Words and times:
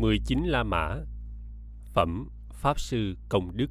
19 0.00 0.44
La 0.44 0.62
Mã 0.62 0.96
Phẩm 1.92 2.28
Pháp 2.52 2.80
Sư 2.80 3.16
Công 3.28 3.56
Đức 3.56 3.70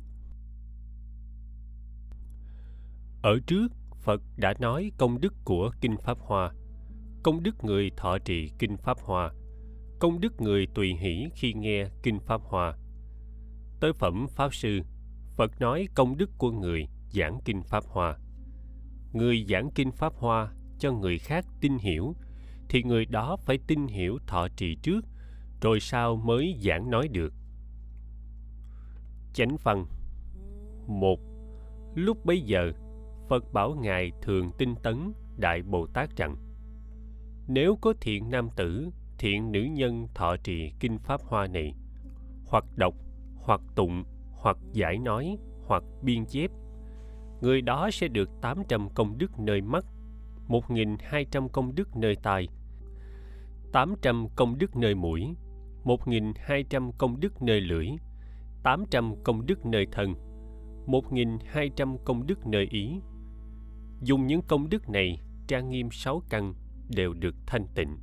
Ở 3.21 3.39
trước, 3.47 3.67
Phật 3.95 4.21
đã 4.37 4.53
nói 4.59 4.91
công 4.97 5.21
đức 5.21 5.33
của 5.43 5.71
Kinh 5.81 5.97
Pháp 5.97 6.17
Hoa, 6.19 6.51
công 7.23 7.43
đức 7.43 7.63
người 7.63 7.91
thọ 7.97 8.17
trì 8.17 8.49
Kinh 8.59 8.77
Pháp 8.77 8.97
Hoa, 8.99 9.31
công 9.99 10.19
đức 10.19 10.41
người 10.41 10.67
tùy 10.75 10.93
hỷ 10.99 11.29
khi 11.35 11.53
nghe 11.53 11.85
Kinh 12.03 12.19
Pháp 12.19 12.41
Hoa. 12.43 12.77
Tới 13.79 13.93
phẩm 13.93 14.27
Pháp 14.29 14.53
Sư, 14.53 14.81
Phật 15.35 15.61
nói 15.61 15.87
công 15.95 16.17
đức 16.17 16.29
của 16.37 16.51
người 16.51 16.87
giảng 17.11 17.39
Kinh 17.45 17.63
Pháp 17.63 17.83
Hoa. 17.87 18.17
Người 19.13 19.45
giảng 19.49 19.71
Kinh 19.75 19.91
Pháp 19.91 20.13
Hoa 20.15 20.51
cho 20.79 20.91
người 20.91 21.17
khác 21.17 21.45
tin 21.61 21.77
hiểu, 21.77 22.15
thì 22.69 22.83
người 22.83 23.05
đó 23.05 23.37
phải 23.45 23.57
tin 23.67 23.87
hiểu 23.87 24.17
thọ 24.27 24.47
trì 24.57 24.75
trước– 24.75 25.05
rồi 25.61 25.79
sao 25.79 26.15
mới 26.15 26.55
giảng 26.61 26.89
nói 26.89 27.07
được? 27.07 27.33
Chánh 29.33 29.57
văn. 29.63 29.85
Một, 30.87 31.19
lúc 31.95 32.25
bấy 32.25 32.41
giờ, 32.41 32.71
phật 33.29 33.53
bảo 33.53 33.75
ngài 33.75 34.11
thường 34.21 34.51
tinh 34.57 34.75
tấn 34.83 35.13
đại 35.37 35.61
bồ 35.61 35.87
tát 35.87 36.17
rằng, 36.17 36.35
nếu 37.47 37.77
có 37.81 37.93
thiện 38.01 38.29
nam 38.29 38.49
tử, 38.55 38.89
thiện 39.17 39.51
nữ 39.51 39.61
nhân 39.61 40.07
thọ 40.15 40.35
trì 40.43 40.71
kinh 40.79 40.97
pháp 40.99 41.21
hoa 41.23 41.47
này, 41.47 41.73
hoặc 42.45 42.65
đọc, 42.75 42.95
hoặc 43.35 43.61
tụng, 43.75 44.03
hoặc 44.31 44.57
giải 44.73 44.97
nói, 44.97 45.37
hoặc 45.65 45.83
biên 46.01 46.25
chép, 46.25 46.51
người 47.41 47.61
đó 47.61 47.89
sẽ 47.91 48.07
được 48.07 48.29
800 48.41 48.89
công 48.95 49.17
đức 49.17 49.39
nơi 49.39 49.61
mắt 49.61 49.85
1.200 50.47 51.47
công 51.49 51.75
đức 51.75 51.95
nơi 51.95 52.15
tai 52.15 52.47
800 53.71 54.27
công 54.35 54.57
đức 54.57 54.75
nơi 54.75 54.95
mũi 54.95 55.35
1.200 55.89 56.91
công 56.97 57.19
đức 57.19 57.41
nơi 57.41 57.61
lưỡi, 57.61 57.87
800 58.63 59.13
công 59.23 59.45
đức 59.45 59.65
nơi 59.65 59.87
thân, 59.91 60.13
1.200 60.87 61.97
công 61.97 62.27
đức 62.27 62.47
nơi 62.47 62.67
ý. 62.71 62.99
Dùng 64.01 64.27
những 64.27 64.41
công 64.41 64.69
đức 64.69 64.89
này 64.89 65.21
trang 65.47 65.69
nghiêm 65.69 65.89
sáu 65.91 66.21
căn 66.29 66.53
đều 66.95 67.13
được 67.13 67.35
thanh 67.47 67.67
tịnh. 67.75 67.97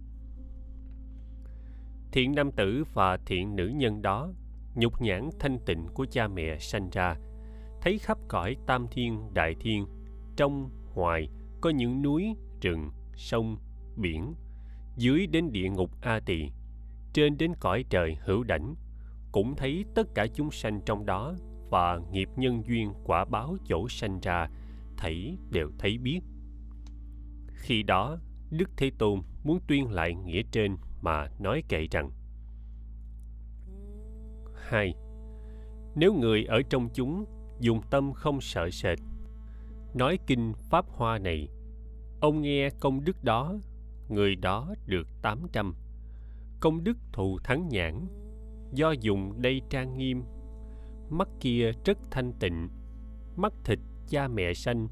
Thiện 2.12 2.34
nam 2.34 2.53
tử 2.53 2.84
và 2.95 3.17
thiện 3.17 3.57
nữ 3.57 3.69
nhân 3.69 4.03
đó 4.03 4.33
nhục 4.75 5.03
nhãn 5.03 5.31
thanh 5.41 5.59
tịnh 5.67 5.87
của 5.95 6.07
cha 6.11 6.29
mẹ 6.29 6.59
sanh 6.59 6.91
ra, 6.91 7.17
thấy 7.81 7.98
khắp 7.98 8.19
cõi 8.29 8.57
tam 8.67 8.87
thiên 8.91 9.34
đại 9.34 9.55
thiên, 9.61 9.87
trong, 10.37 10.70
ngoài 10.95 11.29
có 11.61 11.70
những 11.70 12.03
núi, 12.03 12.37
rừng, 12.61 12.91
sông, 13.17 13.57
biển, 13.97 14.34
dưới 14.97 15.27
đến 15.27 15.53
địa 15.53 15.69
ngục 15.69 15.91
A 16.01 16.20
Tỳ 16.20 16.51
trên 17.17 17.39
đến 17.39 17.53
cõi 17.61 17.84
trời 17.91 18.17
hữu 18.20 18.42
đảnh, 18.42 18.75
cũng 19.33 19.55
thấy 19.56 19.84
tất 19.95 20.06
cả 20.14 20.27
chúng 20.34 20.50
sanh 20.50 20.81
trong 20.86 21.06
đó 21.06 21.34
và 21.70 22.00
nghiệp 22.11 22.28
nhân 22.36 22.62
duyên 22.67 22.92
quả 23.05 23.25
báo 23.25 23.56
chỗ 23.69 23.89
sanh 23.89 24.20
ra, 24.20 24.48
thấy 24.97 25.39
đều 25.50 25.70
thấy 25.78 25.98
biết. 25.98 26.20
Khi 27.48 27.83
đó, 27.83 28.19
đức 28.50 28.70
thế 28.77 28.91
tôn 28.98 29.20
muốn 29.45 29.58
tuyên 29.69 29.91
lại 29.91 30.14
nghĩa 30.14 30.42
trên 30.50 30.77
mà 31.03 31.28
nói 31.39 31.62
kệ 31.69 31.86
rằng, 31.91 32.11
hai, 34.69 34.95
nếu 35.95 36.14
người 36.14 36.45
ở 36.45 36.62
trong 36.70 36.89
chúng 36.95 37.25
dùng 37.61 37.80
tâm 37.91 38.12
không 38.12 38.41
sợ 38.41 38.70
sệt, 38.70 38.98
nói 39.95 40.19
kinh 40.27 40.53
pháp 40.70 40.86
hoa 40.89 41.19
này, 41.19 41.48
ông 42.20 42.42
nghe 42.42 42.70
công 42.80 43.05
đức 43.05 43.25
đó, 43.25 43.55
người 44.08 44.36
đó 44.36 44.75
được 44.86 45.08
tám 45.23 45.39
trăm 45.53 45.75
công 46.60 46.84
đức 46.84 46.98
thù 47.12 47.38
thắng 47.44 47.68
nhãn, 47.68 48.06
do 48.72 48.90
dùng 48.90 49.42
đây 49.42 49.62
trang 49.70 49.98
nghiêm. 49.98 50.22
Mắt 51.11 51.28
kia 51.40 51.72
rất 51.84 51.98
thanh 52.11 52.33
tịnh, 52.33 52.68
mắt 53.36 53.52
thịt 53.64 53.78
cha 54.08 54.28
mẹ 54.28 54.55
sanh, 54.55 54.89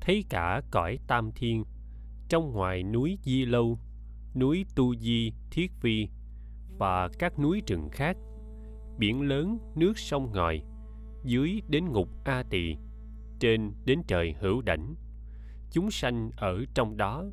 thấy 0.00 0.24
cả 0.28 0.62
cõi 0.70 0.98
tam 1.06 1.30
thiên. 1.32 1.64
Trong 2.28 2.52
ngoài 2.52 2.82
núi 2.82 3.18
di 3.22 3.44
lâu, 3.44 3.78
núi 4.34 4.64
tu 4.74 4.94
di, 4.96 5.32
thiết 5.50 5.72
vi 5.80 6.08
và 6.78 7.08
các 7.18 7.38
núi 7.38 7.62
rừng 7.66 7.88
khác, 7.92 8.16
biển 8.98 9.22
lớn 9.22 9.58
nước 9.74 9.98
sông 9.98 10.32
ngòi, 10.32 10.62
dưới 11.24 11.62
đến 11.68 11.92
ngục 11.92 12.08
a 12.24 12.42
tỳ, 12.50 12.76
trên 13.40 13.72
đến 13.84 14.02
trời 14.06 14.34
hữu 14.40 14.62
đảnh. 14.62 14.94
Chúng 15.70 15.90
sanh 15.90 16.30
ở 16.36 16.64
trong 16.74 16.96
đó, 16.96 17.24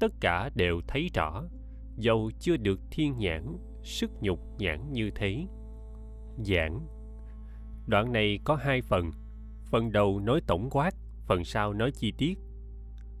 tất 0.00 0.12
cả 0.20 0.50
đều 0.54 0.80
thấy 0.88 1.10
rõ 1.14 1.44
dầu 1.96 2.30
chưa 2.38 2.56
được 2.56 2.80
thiên 2.90 3.18
nhãn, 3.18 3.58
sức 3.82 4.10
nhục 4.20 4.40
nhãn 4.58 4.92
như 4.92 5.10
thế. 5.14 5.46
Giảng. 6.38 6.86
Đoạn 7.86 8.12
này 8.12 8.38
có 8.44 8.56
hai 8.56 8.82
phần. 8.82 9.10
Phần 9.70 9.92
đầu 9.92 10.20
nói 10.20 10.40
tổng 10.46 10.70
quát, 10.70 10.90
phần 11.26 11.44
sau 11.44 11.72
nói 11.72 11.90
chi 11.92 12.12
tiết. 12.18 12.38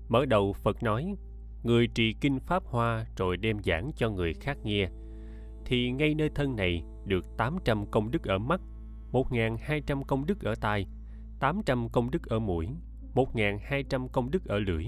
Mở 0.08 0.24
đầu, 0.26 0.52
phật 0.52 0.82
nói, 0.82 1.14
người 1.62 1.86
trì 1.94 2.14
kinh 2.20 2.40
pháp 2.40 2.64
hoa 2.64 3.06
rồi 3.16 3.36
đem 3.36 3.62
giảng 3.64 3.90
cho 3.96 4.10
người 4.10 4.34
khác 4.34 4.58
nghe, 4.62 4.88
thì 5.64 5.90
ngay 5.90 6.14
nơi 6.14 6.30
thân 6.34 6.56
này 6.56 6.84
được 7.06 7.24
800 7.36 7.86
công 7.90 8.10
đức 8.10 8.24
ở 8.24 8.38
mắt 8.38 8.60
1.200 9.12 10.02
công 10.02 10.26
đức 10.26 10.44
ở 10.44 10.54
tai 10.60 10.86
800 11.40 11.88
công 11.88 12.10
đức 12.10 12.26
ở 12.26 12.38
mũi 12.38 12.68
1.200 13.14 14.08
công 14.08 14.30
đức 14.30 14.44
ở 14.44 14.58
lưỡi 14.58 14.84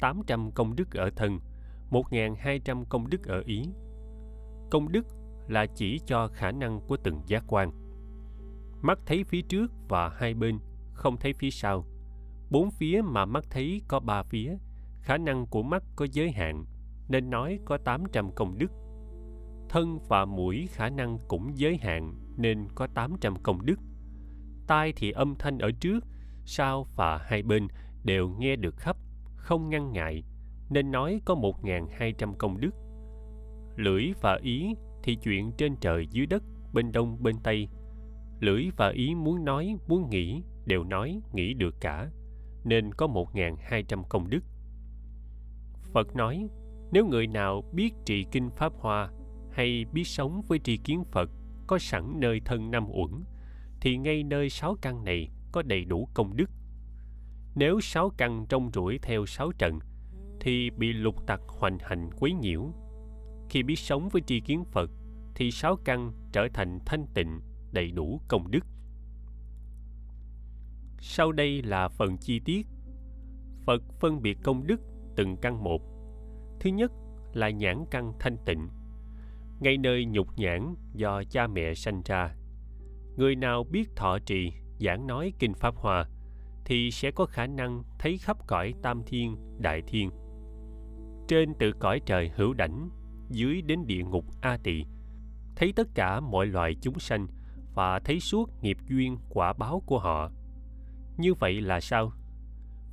800 0.00 0.50
công 0.50 0.76
đức 0.76 0.90
ở 0.94 1.10
thân 1.16 1.40
1.200 1.90 2.84
công 2.84 3.10
đức 3.10 3.26
ở 3.26 3.42
Ý. 3.46 3.68
Công 4.70 4.92
đức 4.92 5.06
là 5.48 5.66
chỉ 5.66 6.00
cho 6.06 6.28
khả 6.28 6.52
năng 6.52 6.80
của 6.80 6.96
từng 6.96 7.20
giác 7.26 7.44
quan. 7.46 7.70
Mắt 8.82 8.98
thấy 9.06 9.24
phía 9.24 9.42
trước 9.42 9.72
và 9.88 10.08
hai 10.08 10.34
bên, 10.34 10.58
không 10.92 11.16
thấy 11.16 11.32
phía 11.32 11.50
sau. 11.50 11.84
Bốn 12.50 12.70
phía 12.70 13.00
mà 13.04 13.24
mắt 13.24 13.44
thấy 13.50 13.82
có 13.88 14.00
ba 14.00 14.22
phía, 14.22 14.56
khả 15.00 15.18
năng 15.18 15.46
của 15.46 15.62
mắt 15.62 15.82
có 15.96 16.06
giới 16.12 16.30
hạn, 16.30 16.64
nên 17.08 17.30
nói 17.30 17.58
có 17.64 17.78
800 17.78 18.30
công 18.34 18.58
đức. 18.58 18.70
Thân 19.68 19.98
và 20.08 20.24
mũi 20.24 20.68
khả 20.72 20.88
năng 20.90 21.18
cũng 21.28 21.58
giới 21.58 21.76
hạn, 21.76 22.14
nên 22.36 22.68
có 22.74 22.86
800 22.94 23.42
công 23.42 23.66
đức. 23.66 23.80
Tai 24.66 24.92
thì 24.96 25.10
âm 25.10 25.34
thanh 25.38 25.58
ở 25.58 25.70
trước, 25.80 26.04
sau 26.44 26.86
và 26.96 27.18
hai 27.18 27.42
bên 27.42 27.68
đều 28.04 28.28
nghe 28.28 28.56
được 28.56 28.76
khắp, 28.76 28.96
không 29.36 29.70
ngăn 29.70 29.92
ngại, 29.92 30.24
nên 30.70 30.90
nói 30.90 31.20
có 31.24 31.34
1.200 31.34 32.34
công 32.34 32.60
đức. 32.60 32.70
Lưỡi 33.76 34.12
và 34.20 34.38
ý 34.42 34.74
thì 35.02 35.16
chuyện 35.16 35.52
trên 35.58 35.76
trời 35.76 36.06
dưới 36.10 36.26
đất, 36.26 36.42
bên 36.72 36.92
đông 36.92 37.22
bên 37.22 37.36
tây. 37.42 37.68
Lưỡi 38.40 38.66
và 38.76 38.88
ý 38.88 39.14
muốn 39.14 39.44
nói, 39.44 39.76
muốn 39.88 40.10
nghĩ, 40.10 40.42
đều 40.66 40.84
nói, 40.84 41.20
nghĩ 41.32 41.54
được 41.54 41.74
cả, 41.80 42.10
nên 42.64 42.94
có 42.94 43.06
1.200 43.06 44.02
công 44.02 44.30
đức. 44.30 44.40
Phật 45.92 46.16
nói, 46.16 46.48
nếu 46.92 47.06
người 47.06 47.26
nào 47.26 47.62
biết 47.72 47.94
trị 48.04 48.26
kinh 48.32 48.50
Pháp 48.50 48.72
Hoa 48.78 49.10
hay 49.52 49.84
biết 49.92 50.04
sống 50.04 50.42
với 50.48 50.58
tri 50.58 50.76
kiến 50.76 51.04
Phật 51.04 51.30
có 51.66 51.78
sẵn 51.78 52.12
nơi 52.20 52.40
thân 52.44 52.70
năm 52.70 52.86
uẩn, 52.90 53.24
thì 53.80 53.96
ngay 53.96 54.22
nơi 54.22 54.50
sáu 54.50 54.76
căn 54.82 55.04
này 55.04 55.30
có 55.52 55.62
đầy 55.62 55.84
đủ 55.84 56.08
công 56.14 56.36
đức. 56.36 56.50
Nếu 57.54 57.80
sáu 57.80 58.10
căn 58.16 58.46
trong 58.48 58.70
rủi 58.74 58.98
theo 58.98 59.26
sáu 59.26 59.52
trận, 59.52 59.78
thì 60.40 60.70
bị 60.70 60.92
lục 60.92 61.26
tặc 61.26 61.40
hoành 61.46 61.78
hành 61.80 62.10
quấy 62.18 62.32
nhiễu. 62.32 62.72
Khi 63.50 63.62
biết 63.62 63.78
sống 63.78 64.08
với 64.08 64.22
tri 64.26 64.40
kiến 64.40 64.64
Phật, 64.64 64.90
thì 65.34 65.50
sáu 65.50 65.76
căn 65.84 66.12
trở 66.32 66.48
thành 66.54 66.78
thanh 66.86 67.06
tịnh, 67.14 67.40
đầy 67.72 67.90
đủ 67.90 68.20
công 68.28 68.50
đức. 68.50 68.66
Sau 70.98 71.32
đây 71.32 71.62
là 71.62 71.88
phần 71.88 72.16
chi 72.18 72.40
tiết. 72.44 72.66
Phật 73.66 73.82
phân 74.00 74.22
biệt 74.22 74.38
công 74.42 74.66
đức 74.66 74.80
từng 75.16 75.36
căn 75.36 75.64
một. 75.64 75.82
Thứ 76.60 76.70
nhất 76.70 76.92
là 77.32 77.50
nhãn 77.50 77.84
căn 77.90 78.12
thanh 78.20 78.36
tịnh, 78.46 78.68
ngay 79.60 79.76
nơi 79.76 80.04
nhục 80.04 80.28
nhãn 80.36 80.74
do 80.94 81.22
cha 81.30 81.46
mẹ 81.46 81.74
sanh 81.74 82.02
ra. 82.04 82.34
Người 83.16 83.36
nào 83.36 83.64
biết 83.64 83.88
thọ 83.96 84.18
trì, 84.26 84.52
giảng 84.80 85.06
nói 85.06 85.32
kinh 85.38 85.54
Pháp 85.54 85.76
Hòa, 85.76 86.08
thì 86.64 86.90
sẽ 86.90 87.10
có 87.10 87.26
khả 87.26 87.46
năng 87.46 87.82
thấy 87.98 88.18
khắp 88.18 88.36
cõi 88.46 88.74
tam 88.82 89.02
thiên, 89.06 89.36
đại 89.58 89.82
thiên 89.86 90.10
trên 91.28 91.54
từ 91.58 91.72
cõi 91.72 92.00
trời 92.06 92.30
hữu 92.36 92.54
đảnh, 92.54 92.88
dưới 93.30 93.62
đến 93.62 93.86
địa 93.86 94.04
ngục 94.04 94.24
a 94.40 94.58
tỳ. 94.62 94.84
Thấy 95.56 95.72
tất 95.76 95.88
cả 95.94 96.20
mọi 96.20 96.46
loài 96.46 96.76
chúng 96.80 96.98
sanh 96.98 97.26
và 97.74 97.98
thấy 97.98 98.20
suốt 98.20 98.50
nghiệp 98.62 98.76
duyên 98.88 99.18
quả 99.28 99.52
báo 99.52 99.82
của 99.86 99.98
họ. 99.98 100.30
Như 101.16 101.34
vậy 101.34 101.60
là 101.60 101.80
sao? 101.80 102.12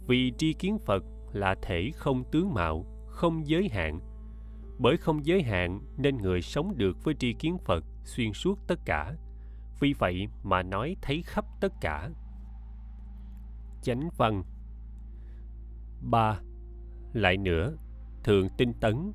Vì 0.07 0.33
tri 0.37 0.53
kiến 0.53 0.77
phật 0.85 1.03
là 1.33 1.55
thể 1.61 1.91
không 1.95 2.23
tướng 2.31 2.53
mạo, 2.53 2.85
không 3.07 3.47
giới 3.47 3.69
hạn. 3.69 3.99
Bởi 4.79 4.97
không 4.97 5.25
giới 5.25 5.43
hạn 5.43 5.81
nên 5.97 6.17
người 6.17 6.41
sống 6.41 6.77
được 6.77 7.03
với 7.03 7.15
tri 7.15 7.33
kiến 7.33 7.57
phật 7.65 7.83
xuyên 8.03 8.33
suốt 8.33 8.59
tất 8.67 8.79
cả. 8.85 9.15
Vì 9.79 9.93
vậy 9.93 10.27
mà 10.43 10.63
nói 10.63 10.95
thấy 11.01 11.21
khắp 11.25 11.45
tất 11.61 11.73
cả. 11.81 12.09
Chánh 13.81 14.09
văn 14.17 14.43
ba. 16.01 16.39
Lại 17.13 17.37
nữa 17.37 17.75
thường 18.25 18.49
tinh 18.57 18.73
tấn. 18.73 19.11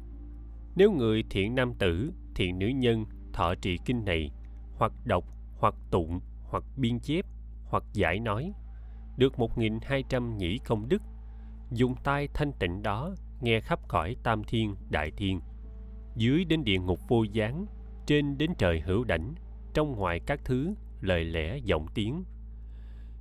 Nếu 0.77 0.93
người 0.93 1.25
thiện 1.31 1.55
nam 1.55 1.75
tử, 1.75 2.13
thiện 2.35 2.59
nữ 2.59 2.67
nhân 2.67 3.05
thọ 3.33 3.55
trì 3.55 3.77
kinh 3.85 4.05
này, 4.05 4.31
hoặc 4.79 4.93
đọc 5.05 5.25
hoặc 5.59 5.75
tụng, 5.91 6.21
hoặc 6.45 6.65
biên 6.77 7.01
chép, 7.01 7.27
hoặc 7.65 7.85
giải 7.93 8.21
nói, 8.21 8.53
được 9.17 9.33
1.200 9.37 10.37
nhĩ 10.37 10.59
công 10.59 10.89
đức, 10.89 11.03
dùng 11.71 11.95
tai 12.05 12.29
thanh 12.35 12.53
tịnh 12.53 12.83
đó 12.83 13.15
nghe 13.41 13.61
khắp 13.61 13.81
cõi 13.89 14.17
tam 14.23 14.43
thiên, 14.45 14.75
đại 14.91 15.11
thiên, 15.17 15.41
dưới 16.17 16.45
đến 16.45 16.65
địa 16.65 16.79
ngục 16.79 17.01
vô 17.09 17.23
gián, 17.23 17.67
trên 18.07 18.39
đến 18.39 18.51
trời 18.59 18.81
hữu 18.81 19.05
đảnh, 19.05 19.35
trong 19.75 19.93
ngoài 19.93 20.21
các 20.27 20.41
thứ, 20.45 20.75
lời 21.01 21.25
lẽ, 21.25 21.59
giọng 21.65 21.87
tiếng. 21.95 22.25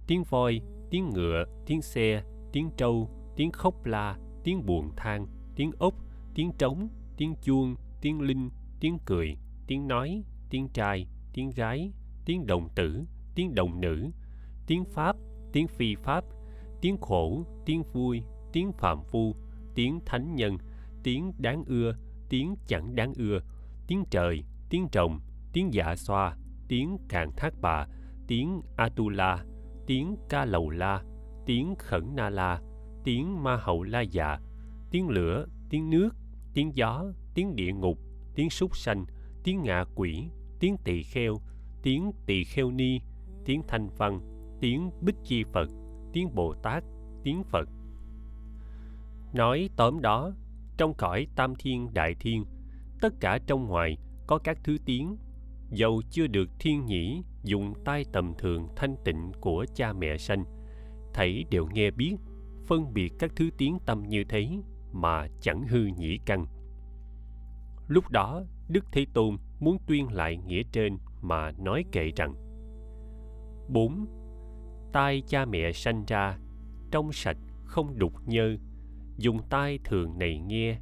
Tiếng 0.08 0.24
voi, 0.24 0.62
tiếng 0.90 1.10
ngựa, 1.10 1.46
tiếng 1.66 1.82
xe, 1.82 2.24
tiếng 2.52 2.70
trâu, 2.78 3.10
tiếng 3.36 3.52
khóc 3.52 3.86
la, 3.86 4.18
tiếng 4.44 4.66
buồn 4.66 4.92
than 4.98 5.28
tiếng 5.60 5.72
ốc, 5.80 5.94
tiếng 6.36 6.52
trống, 6.58 6.90
tiếng 7.18 7.36
chuông, 7.42 7.76
tiếng 8.02 8.22
linh, 8.22 8.50
tiếng 8.80 8.98
cười, 9.06 9.38
tiếng 9.68 9.88
nói, 9.88 10.24
tiếng 10.50 10.70
trai, 10.74 11.08
tiếng 11.34 11.50
gái, 11.50 11.92
tiếng 12.26 12.46
đồng 12.46 12.70
tử, 12.76 13.04
tiếng 13.36 13.56
đồng 13.56 13.82
nữ, 13.82 14.10
tiếng 14.68 14.86
pháp, 14.86 15.16
tiếng 15.52 15.68
phi 15.68 15.96
pháp, 15.96 16.24
tiếng 16.82 16.98
khổ, 16.98 17.44
tiếng 17.66 17.84
vui, 17.94 18.24
tiếng 18.54 18.72
phạm 18.72 19.04
phu, 19.04 19.36
tiếng 19.76 20.00
thánh 20.06 20.36
nhân, 20.36 20.58
tiếng 21.04 21.32
đáng 21.38 21.64
ưa, 21.68 21.96
tiếng 22.30 22.56
chẳng 22.68 22.96
đáng 22.96 23.14
ưa, 23.14 23.40
tiếng 23.88 24.04
trời, 24.10 24.44
tiếng 24.70 24.88
trồng 24.92 25.20
tiếng 25.54 25.74
dạ 25.74 25.96
xoa, 25.96 26.38
tiếng 26.68 26.98
cạn 27.10 27.32
thác 27.38 27.54
bà, 27.62 27.88
tiếng 28.28 28.62
atula, 28.76 29.46
tiếng 29.88 30.16
ca 30.30 30.46
lầu 30.46 30.70
la, 30.70 31.04
tiếng 31.46 31.76
khẩn 31.80 32.16
na 32.16 32.30
la, 32.30 32.62
tiếng 33.04 33.44
ma 33.44 33.58
hậu 33.62 33.84
la 33.84 34.02
dạ 34.02 34.40
tiếng 34.92 35.10
lửa, 35.10 35.46
tiếng 35.70 35.90
nước, 35.90 36.10
tiếng 36.54 36.72
gió, 36.76 37.06
tiếng 37.34 37.56
địa 37.56 37.74
ngục, 37.74 38.00
tiếng 38.36 38.50
súc 38.50 38.78
sanh, 38.78 39.06
tiếng 39.44 39.64
ngạ 39.64 39.86
quỷ, 39.96 40.30
tiếng 40.60 40.78
tỳ 40.84 41.04
kheo, 41.04 41.36
tiếng 41.84 42.12
tỳ 42.26 42.44
kheo 42.44 42.72
ni, 42.72 43.00
tiếng 43.46 43.62
thanh 43.68 43.90
văn, 43.98 44.20
tiếng 44.62 44.90
bích 45.02 45.16
chi 45.24 45.44
phật, 45.54 45.70
tiếng 46.14 46.36
bồ 46.36 46.54
tát, 46.54 46.84
tiếng 47.24 47.44
phật. 47.44 47.70
Nói 49.34 49.70
tóm 49.76 50.02
đó, 50.02 50.34
trong 50.78 50.94
cõi 50.98 51.28
tam 51.36 51.56
thiên 51.56 51.94
đại 51.94 52.16
thiên, 52.20 52.46
tất 53.02 53.14
cả 53.20 53.40
trong 53.48 53.66
ngoài 53.66 53.98
có 54.28 54.38
các 54.38 54.58
thứ 54.64 54.78
tiếng, 54.86 55.18
dầu 55.70 56.02
chưa 56.10 56.28
được 56.28 56.50
thiên 56.60 56.86
nhĩ 56.86 57.24
dùng 57.44 57.74
tai 57.86 58.06
tầm 58.14 58.34
thường 58.38 58.68
thanh 58.76 58.96
tịnh 59.06 59.32
của 59.42 59.66
cha 59.76 59.94
mẹ 59.94 60.18
sanh, 60.18 60.44
thảy 61.14 61.46
đều 61.52 61.68
nghe 61.74 61.92
biết, 61.92 62.16
phân 62.68 62.94
biệt 62.94 63.14
các 63.20 63.32
thứ 63.36 63.50
tiếng 63.58 63.78
tâm 63.86 64.04
như 64.08 64.24
thế 64.24 64.50
mà 64.94 65.28
chẳng 65.42 65.64
hư 65.68 65.86
nhĩ 65.86 66.20
căn. 66.26 66.46
Lúc 67.88 68.10
đó, 68.10 68.44
đức 68.68 68.86
thế 68.92 69.06
tôn 69.14 69.38
muốn 69.60 69.78
tuyên 69.88 70.14
lại 70.14 70.38
nghĩa 70.38 70.64
trên 70.72 70.98
mà 71.22 71.52
nói 71.52 71.86
kệ 71.92 72.12
rằng, 72.16 72.34
bốn, 73.68 74.06
tai 74.94 75.24
cha 75.28 75.46
mẹ 75.46 75.72
sanh 75.72 76.04
ra, 76.08 76.38
trong 76.92 77.12
sạch 77.12 77.38
không 77.66 78.00
đục 78.00 78.14
nhơ, 78.26 78.58
dùng 79.18 79.40
tai 79.50 79.80
thường 79.84 80.20
này 80.20 80.40
nghe, 80.40 80.80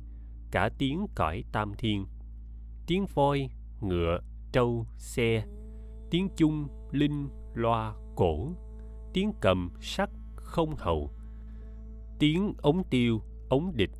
cả 0.51 0.69
tiếng 0.77 1.05
cõi 1.15 1.43
tam 1.51 1.73
thiên. 1.77 2.05
Tiếng 2.87 3.05
voi, 3.13 3.49
ngựa, 3.81 4.19
trâu, 4.51 4.85
xe, 4.97 5.45
tiếng 6.11 6.29
chung, 6.37 6.67
linh, 6.91 7.29
loa, 7.53 7.93
cổ, 8.15 8.51
tiếng 9.13 9.31
cầm, 9.41 9.69
sắt, 9.81 10.09
không 10.35 10.75
hậu 10.75 11.11
tiếng 12.19 12.53
ống 12.61 12.83
tiêu 12.83 13.21
ống 13.49 13.71
địch, 13.75 13.91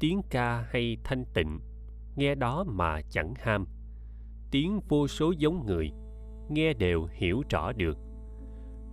tiếng 0.00 0.22
ca 0.30 0.66
hay 0.70 0.96
thanh 1.04 1.24
tịnh, 1.34 1.60
nghe 2.16 2.34
đó 2.34 2.64
mà 2.68 3.00
chẳng 3.10 3.34
ham. 3.38 3.66
Tiếng 4.50 4.80
vô 4.88 5.08
số 5.08 5.32
giống 5.38 5.66
người, 5.66 5.90
nghe 6.48 6.72
đều 6.72 7.08
hiểu 7.12 7.42
rõ 7.50 7.72
được. 7.72 7.98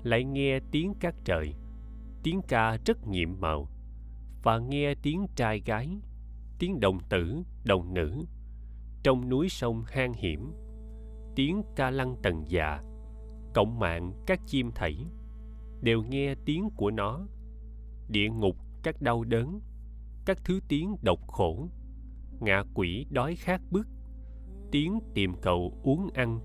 Lại 0.04 0.24
nghe 0.24 0.60
tiếng 0.72 0.94
các 1.00 1.16
trời, 1.26 1.54
tiếng 2.24 2.42
ca 2.48 2.78
rất 2.86 3.08
nhiệm 3.08 3.40
màu, 3.40 3.68
và 4.44 4.60
nghe 4.60 4.96
tiếng 4.96 5.28
trai 5.36 5.62
gái, 5.66 6.00
tiếng 6.60 6.80
đồng 6.80 7.00
tử, 7.10 7.44
đồng 7.64 7.94
nữ. 7.94 8.26
Trong 9.04 9.30
núi 9.30 9.50
sông 9.50 9.84
hang 9.88 10.14
hiểm, 10.14 10.54
tiếng 11.36 11.62
ca 11.76 11.90
lăng 11.90 12.16
tần 12.24 12.44
già, 12.48 12.82
cộng 13.54 13.80
mạng 13.80 14.12
các 14.26 14.40
chim 14.46 14.72
thảy, 14.76 14.98
đều 15.82 16.04
nghe 16.04 16.36
tiếng 16.46 16.70
của 16.76 16.92
nó. 16.92 17.28
Địa 18.10 18.30
ngục 18.30 18.56
các 18.84 19.02
đau 19.02 19.24
đớn 19.24 19.60
các 20.28 20.38
thứ 20.44 20.60
tiếng 20.68 20.96
độc 21.02 21.28
khổ. 21.28 21.68
Ngạ 22.40 22.64
quỷ 22.74 23.06
đói 23.10 23.36
khát 23.36 23.62
bức 23.72 23.88
tiếng 24.72 25.00
tìm 25.14 25.34
cầu 25.42 25.80
uống 25.84 26.10
ăn. 26.14 26.40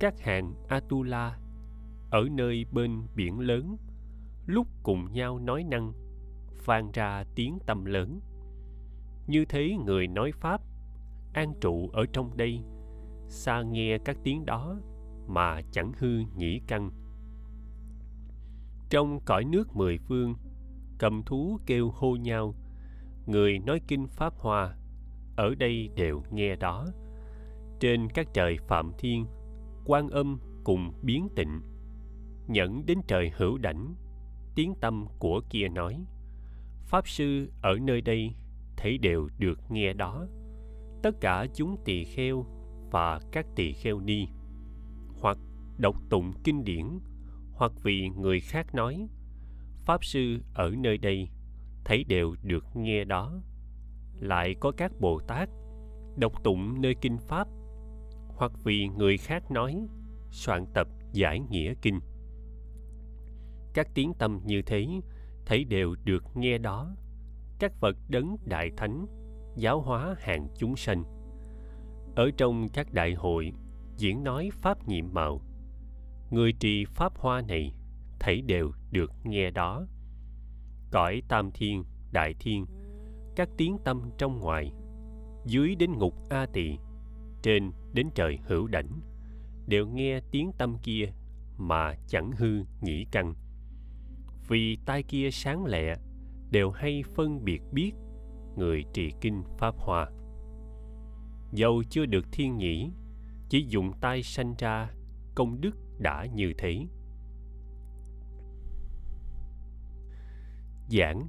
Các 0.00 0.20
hàng 0.20 0.54
atula 0.68 1.38
ở 2.10 2.28
nơi 2.30 2.64
bên 2.72 3.02
biển 3.14 3.40
lớn, 3.40 3.76
lúc 4.46 4.66
cùng 4.82 5.12
nhau 5.12 5.38
nói 5.38 5.64
năng, 5.64 5.92
vang 6.64 6.90
ra 6.92 7.24
tiếng 7.34 7.58
tâm 7.66 7.84
lớn. 7.84 8.20
Như 9.26 9.44
thế 9.44 9.76
người 9.84 10.06
nói 10.06 10.32
pháp, 10.32 10.60
an 11.32 11.54
trụ 11.60 11.88
ở 11.88 12.06
trong 12.12 12.36
đây, 12.36 12.60
xa 13.28 13.62
nghe 13.62 13.98
các 13.98 14.16
tiếng 14.24 14.46
đó 14.46 14.76
mà 15.26 15.60
chẳng 15.72 15.92
hư 15.98 16.18
nhĩ 16.36 16.60
căn. 16.66 16.90
Trong 18.90 19.20
cõi 19.24 19.44
nước 19.44 19.76
mười 19.76 19.98
phương, 19.98 20.34
cầm 20.98 21.22
thú 21.22 21.58
kêu 21.66 21.90
hô 21.90 22.16
nhau 22.16 22.54
người 23.26 23.58
nói 23.58 23.80
kinh 23.88 24.06
pháp 24.06 24.34
hoa, 24.38 24.76
ở 25.36 25.54
đây 25.54 25.88
đều 25.96 26.22
nghe 26.30 26.56
đó. 26.56 26.86
Trên 27.80 28.08
các 28.14 28.26
trời 28.34 28.56
phạm 28.68 28.92
thiên, 28.98 29.26
quan 29.84 30.08
âm 30.08 30.38
cùng 30.64 30.92
biến 31.02 31.28
tịnh, 31.36 31.60
nhẫn 32.46 32.86
đến 32.86 32.98
trời 33.06 33.30
hữu 33.36 33.58
đảnh, 33.58 33.94
tiếng 34.54 34.74
tâm 34.80 35.06
của 35.18 35.40
kia 35.50 35.68
nói. 35.68 36.04
Pháp 36.84 37.08
sư 37.08 37.50
ở 37.62 37.78
nơi 37.82 38.00
đây 38.00 38.34
thấy 38.76 38.98
đều 38.98 39.28
được 39.38 39.60
nghe 39.70 39.92
đó. 39.92 40.26
Tất 41.02 41.20
cả 41.20 41.46
chúng 41.54 41.76
tỳ 41.84 42.04
kheo 42.04 42.46
và 42.90 43.20
các 43.32 43.46
tỳ 43.56 43.72
kheo 43.72 44.00
ni, 44.00 44.26
hoặc 45.20 45.38
đọc 45.78 45.96
tụng 46.10 46.32
kinh 46.44 46.64
điển, 46.64 46.86
hoặc 47.52 47.72
vì 47.82 48.08
người 48.08 48.40
khác 48.40 48.74
nói, 48.74 49.08
pháp 49.84 50.04
sư 50.04 50.38
ở 50.54 50.70
nơi 50.78 50.98
đây 50.98 51.28
thấy 51.86 52.04
đều 52.04 52.34
được 52.42 52.64
nghe 52.74 53.04
đó. 53.04 53.32
Lại 54.20 54.54
có 54.60 54.72
các 54.76 54.92
bồ 55.00 55.20
tát, 55.20 55.48
đọc 56.16 56.44
tụng 56.44 56.80
nơi 56.80 56.94
kinh 57.00 57.18
pháp, 57.18 57.48
hoặc 58.28 58.52
vì 58.64 58.88
người 58.88 59.16
khác 59.18 59.50
nói, 59.50 59.86
soạn 60.30 60.66
tập, 60.74 60.88
giải 61.12 61.40
nghĩa 61.40 61.74
kinh. 61.82 62.00
Các 63.74 63.88
tiếng 63.94 64.12
tâm 64.18 64.40
như 64.44 64.62
thế, 64.62 64.86
thấy 65.46 65.64
đều 65.64 65.94
được 66.04 66.24
nghe 66.34 66.58
đó. 66.58 66.94
Các 67.58 67.80
vật 67.80 67.96
đấng 68.08 68.36
đại 68.44 68.70
thánh, 68.76 69.06
giáo 69.56 69.80
hóa 69.80 70.14
hàng 70.18 70.48
chúng 70.58 70.76
sanh. 70.76 71.04
Ở 72.16 72.30
trong 72.36 72.68
các 72.68 72.92
đại 72.92 73.14
hội, 73.14 73.52
diễn 73.96 74.24
nói 74.24 74.50
pháp 74.52 74.88
nhiệm 74.88 75.14
màu. 75.14 75.40
Người 76.30 76.52
trì 76.52 76.84
pháp 76.84 77.18
hoa 77.18 77.40
này, 77.40 77.74
thấy 78.20 78.42
đều 78.42 78.72
được 78.90 79.12
nghe 79.24 79.50
đó 79.50 79.86
cõi 80.90 81.22
tam 81.28 81.50
thiên, 81.54 81.84
đại 82.12 82.34
thiên, 82.38 82.66
các 83.36 83.48
tiếng 83.56 83.76
tâm 83.84 84.10
trong 84.18 84.40
ngoài, 84.40 84.72
dưới 85.46 85.74
đến 85.74 85.92
ngục 85.92 86.14
a 86.30 86.46
tỳ, 86.52 86.78
trên 87.42 87.70
đến 87.92 88.08
trời 88.14 88.38
hữu 88.42 88.66
đảnh, 88.66 89.00
đều 89.66 89.86
nghe 89.86 90.20
tiếng 90.30 90.50
tâm 90.58 90.76
kia 90.82 91.12
mà 91.56 91.94
chẳng 92.08 92.30
hư 92.32 92.64
nhĩ 92.80 93.06
căn. 93.12 93.34
Vì 94.48 94.78
tai 94.86 95.02
kia 95.02 95.30
sáng 95.30 95.64
lẹ, 95.64 95.94
đều 96.50 96.70
hay 96.70 97.02
phân 97.14 97.44
biệt 97.44 97.62
biết 97.72 97.92
người 98.56 98.84
trì 98.92 99.12
kinh 99.20 99.42
pháp 99.58 99.74
hòa 99.78 100.10
dầu 101.52 101.82
chưa 101.90 102.06
được 102.06 102.26
thiên 102.32 102.56
nhĩ, 102.56 102.90
chỉ 103.48 103.66
dùng 103.68 103.92
tay 104.00 104.22
sanh 104.22 104.54
ra, 104.58 104.90
công 105.34 105.60
đức 105.60 105.76
đã 105.98 106.26
như 106.34 106.52
thế. 106.58 106.86
Giảng. 110.88 111.28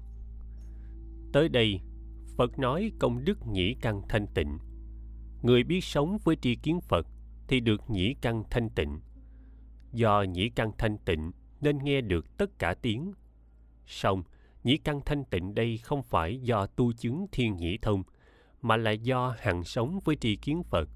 Tới 1.33 1.49
đây, 1.49 1.81
phật 2.37 2.59
nói 2.59 2.91
công 2.99 3.25
đức 3.25 3.47
nhĩ 3.47 3.75
căn 3.81 4.01
thanh 4.09 4.27
tịnh. 4.27 4.57
Người 5.41 5.63
biết 5.63 5.83
sống 5.83 6.17
với 6.23 6.35
tri 6.35 6.55
kiến 6.55 6.81
phật 6.81 7.07
thì 7.47 7.59
được 7.59 7.89
nhĩ 7.89 8.15
căn 8.21 8.43
thanh 8.49 8.69
tịnh. 8.69 8.99
Do 9.93 10.21
nhĩ 10.21 10.49
căn 10.49 10.71
thanh 10.77 10.97
tịnh 10.97 11.31
nên 11.61 11.77
nghe 11.83 12.01
được 12.01 12.37
tất 12.37 12.59
cả 12.59 12.75
tiếng. 12.81 13.13
Song 13.85 14.23
nhĩ 14.63 14.77
căn 14.77 15.01
thanh 15.05 15.23
tịnh 15.25 15.55
đây 15.55 15.77
không 15.77 16.03
phải 16.03 16.39
do 16.41 16.65
tu 16.65 16.93
chứng 16.93 17.25
thiên 17.31 17.57
nhĩ 17.57 17.77
thông, 17.81 18.03
mà 18.61 18.77
là 18.77 18.91
do 18.91 19.35
hằng 19.39 19.63
sống 19.63 19.99
với 20.05 20.15
tri 20.15 20.35
kiến 20.35 20.63
phật, 20.63 20.89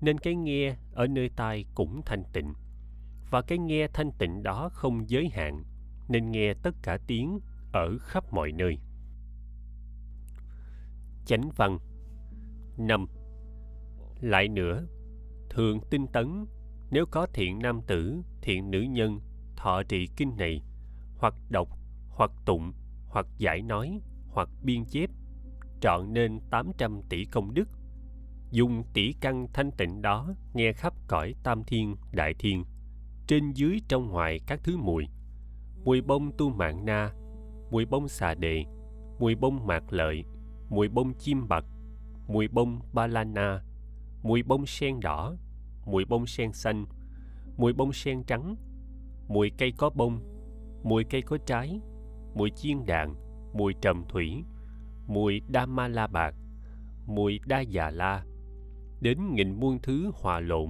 nên 0.00 0.18
cái 0.18 0.34
nghe 0.34 0.76
ở 0.94 1.06
nơi 1.06 1.30
tai 1.36 1.64
cũng 1.74 2.02
thanh 2.06 2.22
tịnh. 2.32 2.54
Và 3.30 3.42
cái 3.42 3.58
nghe 3.58 3.88
thanh 3.88 4.10
tịnh 4.18 4.42
đó 4.42 4.68
không 4.72 5.10
giới 5.10 5.28
hạn, 5.28 5.64
nên 6.08 6.30
nghe 6.30 6.54
tất 6.62 6.74
cả 6.82 6.98
tiếng 7.06 7.40
ở 7.72 7.98
khắp 7.98 8.24
mọi 8.32 8.52
nơi. 8.52 8.78
Chánh 11.26 11.50
văn 11.56 11.78
năm. 12.76 13.06
Lại 14.20 14.48
nữa, 14.48 14.86
thường 15.50 15.80
tinh 15.90 16.06
tấn, 16.12 16.46
nếu 16.90 17.06
có 17.10 17.26
thiện 17.34 17.58
nam 17.58 17.80
tử, 17.86 18.22
thiện 18.42 18.70
nữ 18.70 18.80
nhân, 18.80 19.20
thọ 19.56 19.82
trì 19.82 20.06
kinh 20.16 20.36
này, 20.36 20.62
hoặc 21.18 21.34
đọc, 21.50 21.68
hoặc 22.10 22.30
tụng, 22.44 22.72
hoặc 23.08 23.26
giải 23.38 23.62
nói, 23.62 24.00
hoặc 24.28 24.48
biên 24.62 24.84
chép, 24.84 25.10
trọn 25.80 26.12
nên 26.12 26.40
800 26.50 27.00
tỷ 27.08 27.24
công 27.24 27.54
đức. 27.54 27.68
Dùng 28.50 28.84
tỷ 28.94 29.12
căn 29.20 29.46
thanh 29.52 29.70
tịnh 29.70 30.02
đó 30.02 30.34
nghe 30.54 30.72
khắp 30.72 30.94
cõi 31.08 31.34
tam 31.42 31.64
thiên, 31.64 31.96
đại 32.12 32.34
thiên, 32.38 32.64
trên 33.26 33.52
dưới 33.52 33.80
trong 33.88 34.08
ngoài 34.08 34.40
các 34.46 34.60
thứ 34.64 34.76
mùi. 34.76 35.04
Mùi 35.84 36.00
bông 36.00 36.32
tu 36.38 36.50
mạng 36.50 36.84
na 36.84 37.12
mùi 37.72 37.84
bông 37.84 38.08
xà 38.08 38.34
đề 38.34 38.64
mùi 39.18 39.34
bông 39.34 39.66
mạc 39.66 39.92
lợi 39.92 40.24
mùi 40.68 40.88
bông 40.88 41.14
chim 41.14 41.48
bạc 41.48 41.64
mùi 42.28 42.48
bông 42.48 42.80
balana, 42.92 43.62
mùi 44.22 44.42
bông 44.42 44.66
sen 44.66 45.00
đỏ 45.00 45.36
mùi 45.86 46.04
bông 46.04 46.26
sen 46.26 46.52
xanh 46.52 46.86
mùi 47.56 47.72
bông 47.72 47.92
sen 47.92 48.24
trắng 48.24 48.56
mùi 49.28 49.50
cây 49.58 49.72
có 49.78 49.90
bông 49.90 50.20
mùi 50.82 51.04
cây 51.04 51.22
có 51.22 51.38
trái 51.46 51.80
mùi 52.34 52.50
chiên 52.50 52.86
đạn 52.86 53.14
mùi 53.54 53.74
trầm 53.80 54.04
thủy 54.08 54.44
mùi 55.06 55.40
đa 55.48 55.66
ma 55.66 55.88
la 55.88 56.06
bạc 56.06 56.34
mùi 57.06 57.40
đa 57.46 57.60
già 57.60 57.90
la. 57.90 58.24
Đến 59.00 59.18
nghìn 59.34 59.60
muôn 59.60 59.78
thứ 59.82 60.10
hòa 60.14 60.40
lộn 60.40 60.68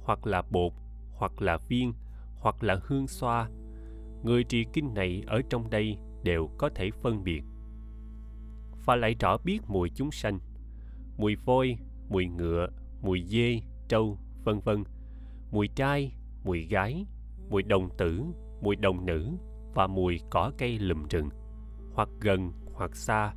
hoặc 0.00 0.26
là 0.26 0.42
bột 0.50 0.72
hoặc 1.12 1.42
là 1.42 1.58
viên 1.68 1.92
hoặc 2.36 2.62
là 2.62 2.76
hương 2.82 3.08
xoa. 3.08 3.48
Người 4.22 4.44
trì 4.44 4.64
kinh 4.72 4.94
này 4.94 5.22
ở 5.26 5.40
trong 5.50 5.70
đây 5.70 5.98
đều 6.24 6.50
có 6.58 6.70
thể 6.74 6.90
phân 6.90 7.24
biệt. 7.24 7.42
Và 8.84 8.96
lại 8.96 9.14
rõ 9.20 9.38
biết 9.44 9.60
mùi 9.68 9.90
chúng 9.94 10.10
sanh, 10.10 10.38
mùi 11.18 11.36
voi 11.36 11.76
mùi 12.12 12.26
ngựa, 12.26 12.68
mùi 13.02 13.22
dê, 13.22 13.60
trâu, 13.88 14.18
vân 14.44 14.60
vân, 14.60 14.84
mùi 15.50 15.68
trai, 15.68 16.12
mùi 16.44 16.60
gái, 16.60 17.06
mùi 17.50 17.62
đồng 17.62 17.88
tử, 17.98 18.22
mùi 18.62 18.76
đồng 18.76 19.06
nữ 19.06 19.30
và 19.74 19.86
mùi 19.86 20.20
cỏ 20.30 20.52
cây 20.58 20.78
lùm 20.78 21.04
rừng, 21.10 21.28
hoặc 21.92 22.08
gần 22.20 22.52
hoặc 22.72 22.96
xa. 22.96 23.34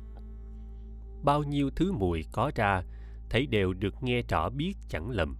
Bao 1.24 1.42
nhiêu 1.42 1.70
thứ 1.76 1.92
mùi 1.92 2.24
có 2.32 2.50
ra, 2.54 2.82
thấy 3.30 3.46
đều 3.46 3.72
được 3.72 3.94
nghe 4.02 4.22
rõ 4.22 4.50
biết 4.50 4.74
chẳng 4.88 5.10
lầm. 5.10 5.36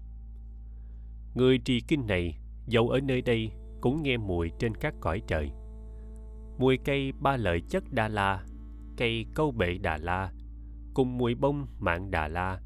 Người 1.35 1.59
trì 1.59 1.81
kinh 1.81 2.07
này 2.07 2.39
dẫu 2.67 2.89
ở 2.89 3.01
nơi 3.01 3.23
đây, 3.23 3.51
cũng 3.81 4.03
nghe 4.03 4.17
mùi 4.17 4.51
trên 4.59 4.75
các 4.75 4.95
cõi 5.01 5.23
trời 5.27 5.51
mùi 6.59 6.79
cây 6.85 7.13
ba 7.21 7.37
lợi 7.37 7.61
chất 7.61 7.85
đa 7.93 8.09
la 8.09 8.47
cây 8.97 9.27
câu 9.35 9.51
bệ 9.51 9.79
đà 9.79 9.99
la, 9.99 10.33
cùng 10.95 11.19
mùi 11.19 11.35
bông 11.35 11.67
mạng 11.79 12.11
đà 12.11 12.29
la, 12.29 12.61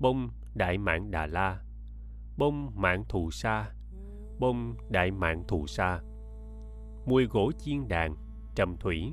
bông 0.00 0.30
đại 0.54 0.78
mạng 0.78 1.10
đà 1.10 1.26
la, 1.26 1.62
bông 2.38 2.70
mạng 2.74 3.04
thù 3.08 3.30
sa, 3.30 3.70
bông 4.38 4.74
đại 4.90 5.10
mạng 5.10 5.44
thù 5.48 5.66
sa. 5.66 6.00
Mùi 7.06 7.24
gỗ 7.24 7.52
chiên 7.58 7.88
đàn, 7.88 8.16
trầm 8.54 8.76
thủy, 8.76 9.12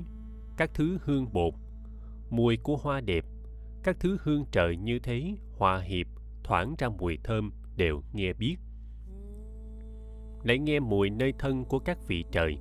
các 0.56 0.70
thứ 0.74 0.98
hương 1.04 1.32
bột. 1.32 1.54
Mùi 2.30 2.56
của 2.56 2.76
hoa 2.76 3.00
đẹp, 3.00 3.24
các 3.82 3.96
thứ 4.00 4.16
hương 4.22 4.44
trời 4.52 4.76
như 4.76 4.98
thế, 4.98 5.34
hòa 5.58 5.80
hiệp, 5.80 6.06
thoảng 6.44 6.74
ra 6.78 6.88
mùi 6.88 7.18
thơm, 7.24 7.52
đều 7.76 8.02
nghe 8.12 8.32
biết. 8.32 8.56
Lại 10.44 10.58
nghe 10.58 10.80
mùi 10.80 11.10
nơi 11.10 11.32
thân 11.38 11.64
của 11.64 11.78
các 11.78 11.98
vị 12.06 12.24
trời 12.32 12.58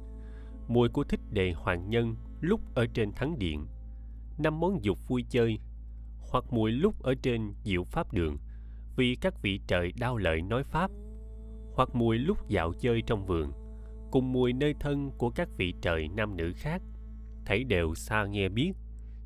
mùi 0.70 0.90
của 0.90 1.04
thích 1.04 1.20
đề 1.32 1.52
hoàng 1.52 1.90
nhân 1.90 2.16
lúc 2.42 2.62
ở 2.76 2.86
trên 2.94 3.12
thắng 3.12 3.40
điện. 3.40 3.66
Năm 4.38 4.60
món 4.60 4.84
dục 4.84 4.98
vui 5.08 5.26
chơi, 5.30 5.60
hoặc 6.32 6.44
mùi 6.52 6.72
lúc 6.72 7.04
ở 7.04 7.16
trên 7.22 7.54
diệu 7.64 7.84
pháp 7.84 8.14
đường, 8.14 8.38
vì 8.96 9.16
các 9.22 9.42
vị 9.42 9.62
trời 9.68 9.92
đau 10.00 10.18
lợi 10.18 10.42
nói 10.42 10.64
pháp. 10.64 10.92
Hoặc 11.74 11.90
mùi 11.94 12.18
lúc 12.18 12.50
dạo 12.50 12.74
chơi 12.80 13.02
trong 13.02 13.26
vườn, 13.26 13.52
cùng 14.12 14.32
mùi 14.32 14.54
nơi 14.54 14.74
thân 14.80 15.12
của 15.18 15.30
các 15.30 15.50
vị 15.58 15.74
trời 15.82 16.08
nam 16.08 16.38
nữ 16.38 16.54
khác. 16.56 16.82
Thấy 17.46 17.64
đều 17.64 17.96
xa 17.96 18.26
nghe 18.26 18.50
biết, 18.50 18.72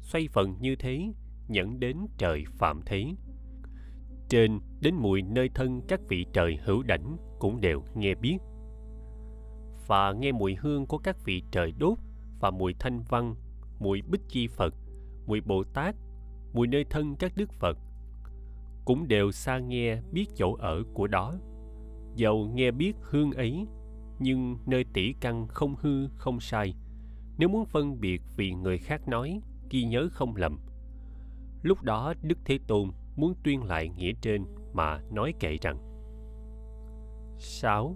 xoay 0.01 0.27
phần 0.27 0.55
như 0.59 0.75
thế, 0.75 1.11
dẫn 1.49 1.79
đến 1.79 1.97
trời 2.17 2.43
phạm 2.57 2.81
thế. 2.85 3.05
Trên 4.29 4.59
đến 4.81 4.95
mùi 4.95 5.21
nơi 5.21 5.49
thân 5.55 5.81
các 5.87 5.99
vị 6.07 6.25
trời 6.33 6.57
hữu 6.63 6.83
đảnh 6.83 7.17
cũng 7.39 7.61
đều 7.61 7.83
nghe 7.95 8.15
biết 8.15 8.37
và 9.87 10.13
nghe 10.13 10.31
mùi 10.31 10.55
hương 10.55 10.85
của 10.85 10.97
các 10.97 11.25
vị 11.25 11.43
trời 11.51 11.73
đốt 11.77 11.97
và 12.39 12.51
mùi 12.51 12.73
thanh 12.79 13.01
văn, 13.09 13.35
mùi 13.79 14.01
bích 14.01 14.21
chi 14.27 14.47
phật, 14.47 14.73
mùi 15.25 15.41
bồ 15.41 15.63
tát, 15.63 15.95
mùi 16.53 16.67
nơi 16.67 16.85
thân 16.89 17.15
các 17.15 17.31
đức 17.35 17.53
phật. 17.53 17.77
Cũng 18.85 19.07
đều 19.07 19.31
xa 19.31 19.59
nghe 19.59 20.01
biết 20.11 20.25
chỗ 20.35 20.53
ở 20.53 20.83
của 20.93 21.07
đó. 21.07 21.35
Dầu 22.15 22.47
nghe 22.53 22.71
biết 22.71 22.95
hương 23.01 23.31
ấy, 23.31 23.67
nhưng 24.19 24.57
nơi 24.65 24.85
tỷ 24.93 25.13
căn 25.21 25.47
không 25.47 25.75
hư, 25.75 26.07
không 26.07 26.39
sai. 26.39 26.75
Nếu 27.37 27.49
muốn 27.49 27.65
phân 27.65 27.99
biệt 27.99 28.21
vì 28.37 28.53
người 28.53 28.77
khác 28.77 29.07
nói, 29.07 29.41
ghi 29.69 29.83
nhớ 29.83 30.07
không 30.11 30.35
lầm. 30.35 30.59
Lúc 31.63 31.81
đó 31.81 32.13
đức 32.21 32.37
thế 32.45 32.59
tôn 32.67 32.91
muốn 33.15 33.33
tuyên 33.43 33.63
lại 33.63 33.89
nghĩa 33.89 34.11
trên 34.21 34.45
mà 34.73 35.01
nói 35.11 35.33
kệ 35.39 35.57
rằng 35.61 35.77
6. 37.37 37.95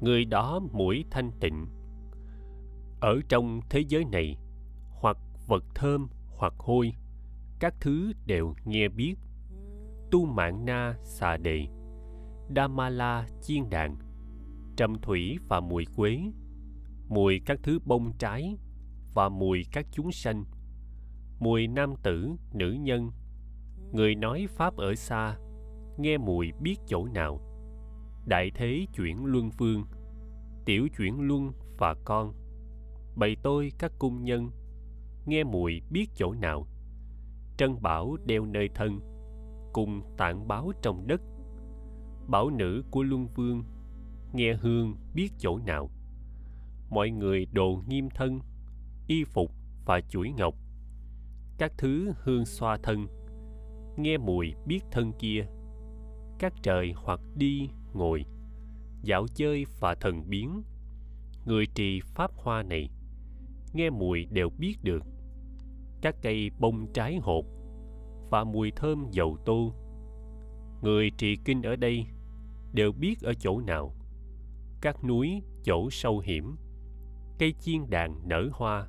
Người 0.00 0.24
đó 0.24 0.60
mũi 0.72 1.04
thanh 1.10 1.30
tịnh. 1.40 1.66
Ở 3.00 3.20
trong 3.28 3.60
thế 3.70 3.84
giới 3.88 4.04
này 4.04 4.36
Hoặc 4.90 5.16
vật 5.46 5.64
thơm 5.74 6.08
hoặc 6.36 6.54
hôi 6.58 6.92
Các 7.60 7.74
thứ 7.80 8.12
đều 8.26 8.54
nghe 8.64 8.88
biết. 8.88 9.14
Tu 10.10 10.24
mạng 10.24 10.64
na 10.64 10.94
xà 11.02 11.36
đề 11.36 11.66
Damala 12.56 13.26
chiên 13.42 13.70
đàn 13.70 13.96
Trầm 14.76 14.94
thủy 15.02 15.38
và 15.48 15.60
mùi 15.60 15.84
quế 15.96 16.18
Mùi 17.08 17.40
các 17.46 17.58
thứ 17.62 17.78
bông 17.84 18.12
trái 18.18 18.56
Và 19.14 19.28
mùi 19.28 19.62
các 19.72 19.86
chúng 19.92 20.12
sanh 20.12 20.44
Mùi 21.40 21.66
nam 21.66 21.94
tử, 22.02 22.30
nữ 22.52 22.72
nhân. 22.72 23.10
Người 23.92 24.14
nói 24.14 24.46
pháp 24.50 24.76
ở 24.76 24.94
xa 24.94 25.36
nghe 25.98 26.18
mùi 26.18 26.52
biết 26.60 26.76
chỗ 26.86 27.06
nào 27.06 27.40
đại 28.28 28.50
thế 28.54 28.86
chuyển 28.94 29.24
luân 29.24 29.50
vương 29.50 29.84
tiểu 30.68 30.88
chuyển 30.96 31.20
luân 31.20 31.52
và 31.78 31.94
con. 32.04 32.34
Bày 33.16 33.36
tôi 33.42 33.72
các 33.78 33.92
cung 33.98 34.24
nhân. 34.24 34.50
Nghe 35.26 35.44
mùi 35.44 35.82
biết 35.90 36.10
chỗ 36.14 36.32
nào. 36.32 36.66
Trân 37.56 37.82
bảo 37.82 38.16
đeo 38.26 38.44
nơi 38.44 38.68
thân, 38.74 39.00
cùng 39.72 40.02
tạng 40.16 40.48
báo 40.48 40.72
trong 40.82 41.06
đất. 41.06 41.20
Bảo 42.26 42.50
nữ 42.50 42.84
của 42.90 43.02
luân 43.02 43.26
vương, 43.34 43.64
nghe 44.32 44.54
hương 44.54 44.96
biết 45.14 45.32
chỗ 45.38 45.58
nào. 45.58 45.90
Mọi 46.90 47.10
người 47.10 47.46
đồ 47.52 47.82
nghiêm 47.88 48.08
thân, 48.14 48.40
y 49.06 49.24
phục 49.24 49.50
và 49.86 50.00
chuỗi 50.00 50.30
ngọc. 50.30 50.54
Các 51.58 51.72
thứ 51.78 52.12
hương 52.22 52.46
xoa 52.46 52.78
thân, 52.82 53.06
nghe 53.96 54.16
mùi 54.18 54.54
biết 54.66 54.80
thân 54.90 55.12
kia. 55.18 55.46
Các 56.38 56.52
trời 56.62 56.92
hoặc 56.96 57.20
đi 57.34 57.70
ngồi. 57.94 58.24
Dạo 59.02 59.26
chơi 59.34 59.64
và 59.80 59.94
thần 59.94 60.28
biến. 60.28 60.62
Người 61.44 61.66
trì 61.74 62.00
pháp 62.00 62.30
hoa 62.34 62.62
này, 62.62 62.90
nghe 63.72 63.90
mùi 63.90 64.24
đều 64.24 64.50
biết 64.58 64.76
được. 64.82 65.02
Các 66.02 66.16
cây 66.22 66.50
bông 66.58 66.92
trái 66.92 67.16
hột 67.16 67.44
và 68.30 68.44
mùi 68.44 68.70
thơm 68.70 69.06
dầu 69.10 69.36
tô. 69.44 69.74
Người 70.82 71.10
trì 71.18 71.36
kinh 71.44 71.62
ở 71.62 71.76
đây 71.76 72.06
đều 72.72 72.92
biết 72.92 73.20
ở 73.22 73.34
chỗ 73.34 73.60
nào. 73.60 73.94
Các 74.80 75.04
núi 75.04 75.42
chỗ 75.64 75.90
sâu 75.90 76.18
hiểm, 76.18 76.56
cây 77.38 77.54
chiên 77.60 77.90
đàn 77.90 78.28
nở 78.28 78.48
hoa. 78.52 78.88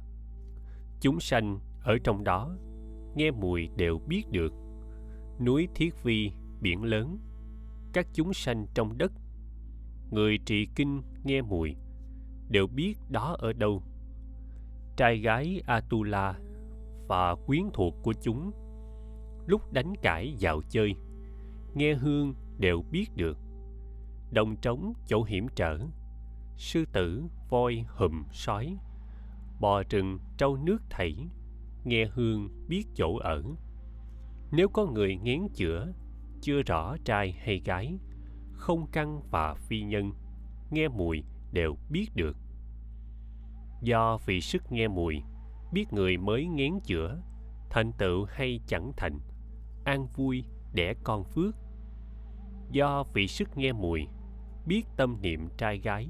Chúng 1.01 1.19
sanh 1.19 1.59
ở 1.83 1.97
trong 2.03 2.23
đó, 2.23 2.55
nghe 3.15 3.31
mùi 3.31 3.69
đều 3.75 3.99
biết 4.07 4.23
được. 4.31 4.53
Núi 5.45 5.67
thiết 5.75 6.03
vi 6.03 6.31
biển 6.61 6.83
lớn 6.83 7.17
các 7.93 8.07
chúng 8.13 8.33
sanh 8.33 8.67
trong 8.73 8.97
đất. 8.97 9.11
Người 10.11 10.37
trì 10.45 10.67
kinh 10.75 11.01
nghe 11.23 11.41
mùi, 11.41 11.75
đều 12.49 12.67
biết 12.67 12.97
đó 13.09 13.35
ở 13.39 13.53
đâu. 13.53 13.83
Trai 14.97 15.17
gái 15.17 15.61
atula 15.65 16.39
và 17.07 17.35
quyến 17.45 17.63
thuộc 17.73 17.95
của 18.03 18.13
chúng, 18.21 18.51
lúc 19.47 19.73
đánh 19.73 19.93
cãi 20.01 20.33
dạo 20.37 20.61
chơi, 20.69 20.95
nghe 21.75 21.93
hương 21.93 22.33
đều 22.57 22.83
biết 22.91 23.05
được. 23.15 23.37
Đồng 24.31 24.55
trống 24.61 24.93
chỗ 25.07 25.23
hiểm 25.23 25.47
trở, 25.55 25.79
sư 26.57 26.85
tử 26.93 27.23
voi 27.49 27.85
hùm 27.87 28.23
sói, 28.31 28.77
bò 29.59 29.83
rừng 29.89 30.19
trâu 30.37 30.57
nước 30.57 30.81
thảy, 30.89 31.15
nghe 31.83 32.05
hương 32.05 32.49
biết 32.67 32.83
chỗ 32.95 33.17
ở. 33.17 33.43
Nếu 34.51 34.69
có 34.69 34.85
người 34.85 35.15
ngén 35.15 35.47
chữa 35.53 35.93
chưa 36.41 36.61
rõ 36.61 36.97
trai 37.05 37.31
hay 37.31 37.61
gái, 37.65 37.99
không 38.51 38.87
căn 38.91 39.21
và 39.31 39.53
phi 39.53 39.81
nhân, 39.81 40.11
nghe 40.71 40.87
mùi 40.87 41.23
đều 41.51 41.75
biết 41.89 42.07
được. 42.15 42.37
Do 43.81 44.17
vì 44.25 44.41
sức 44.41 44.71
nghe 44.71 44.87
mùi, 44.87 45.21
biết 45.73 45.93
người 45.93 46.17
mới 46.17 46.45
ngén 46.45 46.79
chữa, 46.83 47.21
thành 47.69 47.91
tựu 47.91 48.25
hay 48.25 48.59
chẳng 48.67 48.91
thành, 48.97 49.19
an 49.83 50.07
vui 50.15 50.43
đẻ 50.73 50.93
con 51.03 51.23
phước. 51.23 51.55
Do 52.71 53.03
vị 53.13 53.27
sức 53.27 53.57
nghe 53.57 53.71
mùi, 53.71 54.07
biết 54.65 54.83
tâm 54.97 55.17
niệm 55.21 55.47
trai 55.57 55.77
gái, 55.77 56.09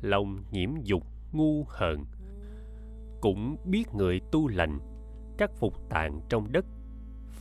lòng 0.00 0.44
nhiễm 0.50 0.70
dục 0.82 1.06
ngu 1.32 1.64
hờn. 1.68 2.04
Cũng 3.20 3.56
biết 3.64 3.94
người 3.94 4.20
tu 4.32 4.48
lành 4.48 4.78
các 5.38 5.50
phục 5.56 5.74
tạng 5.90 6.20
trong 6.28 6.52
đất 6.52 6.64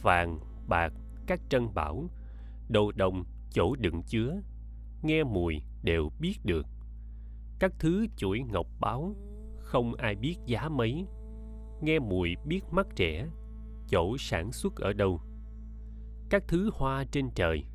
vàng 0.02 0.40
bạc 0.68 0.94
các 1.28 1.40
trân 1.50 1.74
bảo 1.74 2.10
đồ 2.70 2.92
đồng, 2.92 3.24
chỗ 3.52 3.76
đựng 3.76 4.04
chứa, 4.08 4.42
nghe 5.02 5.24
mùi 5.24 5.56
đều 5.84 6.10
biết 6.20 6.36
được. 6.44 6.66
Các 7.60 7.72
thứ 7.80 8.06
chuỗi 8.18 8.40
ngọc 8.40 8.68
báo, 8.80 9.16
không 9.60 9.94
ai 9.94 10.16
biết 10.16 10.36
giá 10.46 10.70
mấy. 10.70 11.06
Nghe 11.82 12.00
mùi 12.00 12.36
biết 12.46 12.62
mắt 12.72 12.88
trẻ, 12.96 13.28
chỗ 13.90 14.18
sản 14.20 14.52
xuất 14.52 14.76
ở 14.76 14.94
đâu. 14.94 15.22
Các 16.30 16.44
thứ 16.48 16.70
hoa 16.74 17.04
trên 17.12 17.30
trời 17.36 17.66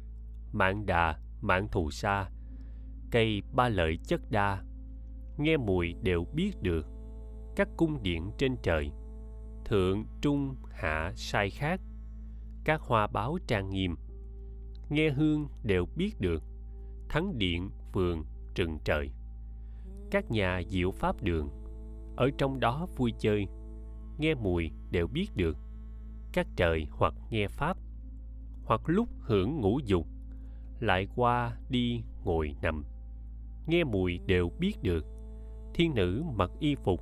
mạng 0.53 0.87
đà 0.87 1.19
mạng 1.41 1.69
thù 1.73 1.91
sa, 1.91 2.31
cây 3.11 3.43
ba 3.53 3.69
lợi 3.69 3.99
chất 4.05 4.21
đa, 4.31 4.63
nghe 5.39 5.57
mùi 5.57 5.95
đều 6.03 6.25
biết 6.35 6.53
được. 6.63 6.87
Các 7.57 7.69
cung 7.77 8.03
điện 8.03 8.31
trên 8.39 8.57
trời, 8.63 8.91
thượng, 9.65 10.05
trung, 10.21 10.57
hạ, 10.71 11.13
sai 11.17 11.51
khác 11.51 11.81
các 12.69 12.81
hoa 12.81 13.07
báo 13.07 13.39
trang 13.47 13.71
nghiêm. 13.71 13.97
Nghe 14.89 15.11
hương 15.11 15.49
đều 15.63 15.87
biết 15.97 16.21
được, 16.21 16.43
thắng 17.09 17.39
điện, 17.39 17.71
phường 17.93 18.25
trừng 18.55 18.79
trời. 18.85 19.11
Các 20.11 20.31
nhà 20.31 20.63
diệu 20.69 20.91
pháp 20.91 21.23
đường, 21.23 21.49
ở 22.17 22.31
trong 22.39 22.61
đó 22.61 22.87
vui 22.97 23.13
chơi, 23.19 23.47
nghe 24.19 24.35
mùi 24.35 24.71
đều 24.91 25.07
biết 25.07 25.27
được. 25.37 25.57
Các 26.33 26.47
trời 26.57 26.87
hoặc 26.91 27.15
nghe 27.31 27.49
pháp, 27.49 27.77
hoặc 28.65 28.81
lúc 28.87 29.09
hưởng 29.21 29.61
ngũ 29.61 29.79
dục, 29.85 30.07
lại 30.81 31.09
qua 31.17 31.57
đi 31.69 32.03
ngồi 32.25 32.55
nằm. 32.63 32.85
Nghe 33.67 33.85
mùi 33.85 34.19
đều 34.27 34.51
biết 34.59 34.83
được, 34.83 35.07
thiên 35.75 35.95
nữ 35.95 36.23
mặc 36.35 36.51
y 36.61 36.75
phục, 36.75 37.01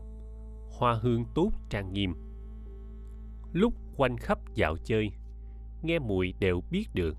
hoa 0.78 0.98
hương 1.02 1.24
tốt 1.34 1.50
trang 1.68 1.92
nghiêm. 1.92 2.14
Lúc 3.52 3.74
quanh 3.96 4.16
khắp 4.16 4.38
dạo 4.54 4.76
chơi 4.84 5.10
nghe 5.86 5.98
mùi 5.98 6.34
đều 6.40 6.60
biết 6.70 6.88
được. 6.94 7.16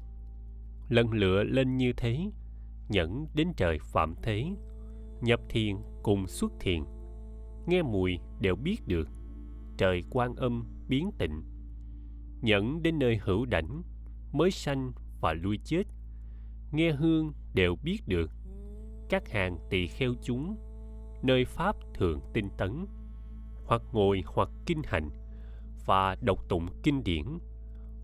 Lần 0.90 1.12
lựa 1.12 1.44
lên 1.44 1.78
như 1.78 1.94
thế, 1.98 2.32
nhẫn 2.90 3.28
đến 3.36 3.48
trời 3.58 3.80
phạm 3.82 4.16
thế, 4.22 4.46
nhập 5.22 5.40
thiền 5.50 5.76
cùng 6.04 6.28
xuất 6.28 6.52
thiền, 6.60 6.84
nghe 7.68 7.82
mùi 7.82 8.20
đều 8.42 8.56
biết 8.56 8.88
được. 8.88 9.10
Trời 9.78 10.04
quan 10.10 10.36
âm 10.36 10.66
biến 10.88 11.12
tịnh, 11.18 11.44
nhẫn 12.42 12.84
đến 12.84 13.00
nơi 13.00 13.20
hữu 13.24 13.46
đảnh, 13.46 13.82
mới 14.34 14.52
sanh 14.52 14.92
và 15.22 15.34
lui 15.34 15.60
chết. 15.64 15.84
Nghe 16.72 16.92
hương 16.92 17.34
đều 17.54 17.76
biết 17.84 18.00
được, 18.08 18.32
các 19.10 19.30
hàng 19.30 19.58
tỳ 19.70 19.88
kheo 19.88 20.14
chúng, 20.24 20.58
nơi 21.24 21.46
pháp 21.46 21.76
thường 21.94 22.20
tinh 22.34 22.50
tấn, 22.58 22.86
hoặc 23.66 23.82
ngồi 23.92 24.24
hoặc 24.26 24.50
kinh 24.66 24.82
hành, 24.86 25.10
và 25.86 26.16
đọc 26.22 26.40
tụng 26.50 26.68
kinh 26.84 27.04
điển 27.04 27.26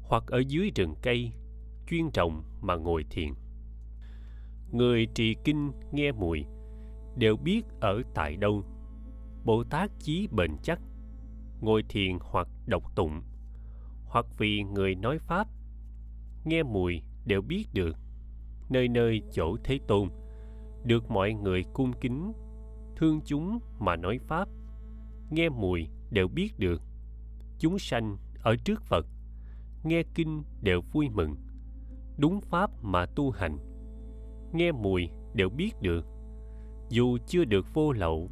hoặc 0.03 0.23
ở 0.27 0.43
dưới 0.47 0.71
rừng 0.75 0.95
cây, 1.01 1.31
chuyên 1.87 2.11
trồng 2.11 2.43
mà 2.61 2.75
ngồi 2.75 3.05
thiền. 3.09 3.29
Người 4.71 5.07
trì 5.15 5.35
kinh 5.43 5.71
nghe 5.91 6.11
mùi, 6.11 6.45
đều 7.15 7.37
biết 7.37 7.61
ở 7.81 8.01
tại 8.13 8.35
đâu. 8.35 8.63
Bồ 9.45 9.63
tát 9.63 9.91
chí 9.99 10.27
bền 10.31 10.51
chắc, 10.63 10.79
ngồi 11.61 11.83
thiền 11.89 12.17
hoặc 12.21 12.47
độc 12.65 12.95
tụng. 12.95 13.21
Hoặc 14.05 14.25
vì 14.37 14.63
người 14.63 14.95
nói 14.95 15.17
pháp, 15.19 15.47
nghe 16.45 16.63
mùi 16.63 17.01
đều 17.25 17.41
biết 17.41 17.65
được. 17.73 17.97
Nơi 18.69 18.87
nơi 18.87 19.21
chỗ 19.31 19.57
thế 19.63 19.79
tôn, 19.87 20.09
được 20.83 21.11
mọi 21.11 21.33
người 21.33 21.63
cung 21.73 21.93
kính, 22.01 22.33
thương 22.95 23.19
chúng 23.25 23.59
mà 23.79 23.95
nói 23.95 24.19
pháp, 24.27 24.47
nghe 25.29 25.49
mùi 25.49 25.87
đều 26.11 26.27
biết 26.27 26.59
được. 26.59 26.81
Chúng 27.59 27.79
sanh 27.79 28.17
ở 28.39 28.55
trước 28.65 28.81
phật 28.83 29.05
nghe 29.83 30.03
kinh 30.15 30.43
đều 30.61 30.81
vui 30.81 31.09
mừng. 31.09 31.35
Đúng 32.17 32.41
pháp 32.41 32.71
mà 32.81 33.05
tu 33.05 33.31
hành. 33.31 33.57
Nghe 34.53 34.71
mùi 34.71 35.09
đều 35.33 35.49
biết 35.49 35.71
được. 35.81 36.05
Dù 36.89 37.17
chưa 37.27 37.45
được 37.45 37.73
vô 37.73 37.91
lậu, 37.91 38.29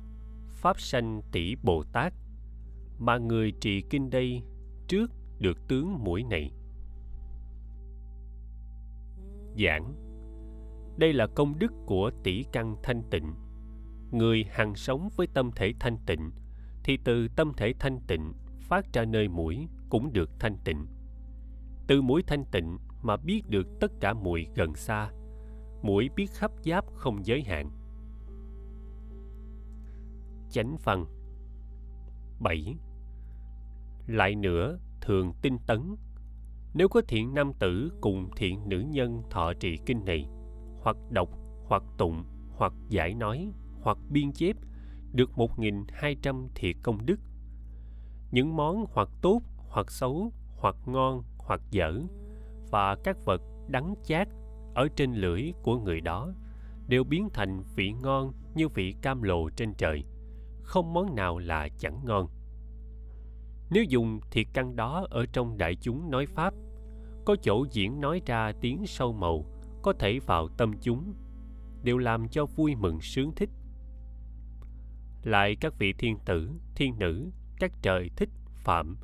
pháp 0.48 0.80
sanh 0.80 1.22
tỷ 1.32 1.56
bồ 1.56 1.84
tát, 1.84 2.14
mà 3.00 3.18
người 3.18 3.52
trì 3.62 3.82
kinh 3.82 4.10
đây 4.10 4.44
trước 4.88 5.12
được 5.40 5.68
tướng 5.68 6.04
mũi 6.04 6.24
này. 6.24 6.52
Giảng. 9.58 9.94
Đây 10.98 11.14
là 11.14 11.28
công 11.28 11.60
đức 11.60 11.74
của 11.86 12.12
tỷ 12.24 12.44
căn 12.52 12.76
thanh 12.84 13.04
tịnh. 13.12 13.34
Người 14.12 14.46
hằng 14.50 14.76
sống 14.76 15.10
với 15.16 15.28
tâm 15.34 15.52
thể 15.56 15.74
thanh 15.80 15.98
tịnh, 16.06 16.32
thì 16.84 16.98
từ 17.04 17.28
tâm 17.28 17.54
thể 17.58 17.74
thanh 17.80 18.00
tịnh 18.08 18.34
phát 18.60 18.94
ra 18.94 19.06
nơi 19.06 19.28
mũi 19.28 19.68
cũng 19.90 20.14
được 20.14 20.30
thanh 20.40 20.58
tịnh 20.64 20.88
từ 21.92 22.02
mũi 22.02 22.24
thanh 22.28 22.46
tịnh 22.52 22.78
mà 23.02 23.18
biết 23.18 23.50
được 23.50 23.68
tất 23.80 23.92
cả 24.00 24.14
mùi 24.14 24.48
gần 24.56 24.76
xa 24.76 25.12
mũi 25.82 26.10
biết 26.16 26.32
khắp 26.32 26.52
giáp 26.66 26.86
không 26.96 27.26
giới 27.26 27.44
hạn 27.44 27.72
chánh 30.50 30.78
phần 30.78 31.06
7. 32.40 32.76
Lại 34.08 34.36
nữa, 34.36 34.78
thường 35.02 35.34
tinh 35.42 35.58
tấn. 35.68 35.96
Nếu 36.74 36.90
có 36.90 37.02
thiện 37.08 37.34
nam 37.34 37.52
tử 37.60 37.92
cùng 38.02 38.30
thiện 38.36 38.70
nữ 38.70 38.80
nhân 38.80 39.24
thọ 39.30 39.54
trì 39.60 39.78
kinh 39.86 40.06
này, 40.06 40.30
hoặc 40.82 40.98
đọc, 41.10 41.30
hoặc 41.66 41.84
tụng, 41.98 42.24
hoặc 42.56 42.74
giải 42.90 43.14
nói, 43.14 43.52
hoặc 43.82 43.98
biên 44.10 44.32
chép, 44.32 44.56
được 45.14 45.30
1.200 45.36 46.48
thiệt 46.56 46.76
công 46.84 47.06
đức. 47.06 47.20
Những 48.32 48.56
món 48.56 48.86
hoặc 48.94 49.10
tốt, 49.22 49.42
hoặc 49.58 49.92
xấu, 49.92 50.32
hoặc 50.58 50.76
ngon, 50.86 51.24
hoặc 51.52 51.62
dở, 51.72 51.94
và 52.72 52.96
các 53.04 53.18
vật 53.26 53.42
đắng 53.68 53.96
chát 54.04 54.28
ở 54.74 54.88
trên 54.96 55.14
lưỡi 55.14 55.52
của 55.64 55.80
người 55.80 56.02
đó 56.02 56.34
đều 56.88 57.04
biến 57.04 57.30
thành 57.34 57.64
vị 57.76 57.92
ngon 57.92 58.34
như 58.56 58.68
vị 58.68 58.96
cam 59.02 59.22
lồ 59.22 59.50
trên 59.50 59.74
trời 59.74 60.04
không 60.64 60.94
món 60.94 61.16
nào 61.16 61.40
là 61.40 61.68
chẳng 61.78 62.06
ngon. 62.06 62.28
Nếu 63.70 63.84
dùng 63.84 64.20
thiệt 64.32 64.48
căn 64.54 64.76
đó 64.76 65.08
ở 65.10 65.26
trong 65.34 65.58
đại 65.58 65.76
chúng 65.76 66.12
nói 66.12 66.26
pháp 66.26 66.54
có 67.26 67.36
chỗ 67.44 67.66
diễn 67.72 68.02
nói 68.02 68.22
ra 68.26 68.52
tiếng 68.62 68.86
sâu 68.86 69.14
màu 69.14 69.46
có 69.82 69.94
thể 69.94 70.20
vào 70.20 70.48
tâm 70.58 70.74
chúng 70.82 71.14
đều 71.84 71.98
làm 71.98 72.28
cho 72.28 72.46
vui 72.46 72.76
mừng 72.76 73.02
sướng 73.02 73.32
thích. 73.36 73.50
Lại 75.24 75.56
các 75.56 75.74
vị 75.80 75.94
thiên 75.94 76.18
tử 76.26 76.50
thiên 76.76 77.00
nữ 77.00 77.32
các 77.60 77.72
trời 77.82 78.10
thích 78.16 78.30
phạm 78.56 78.98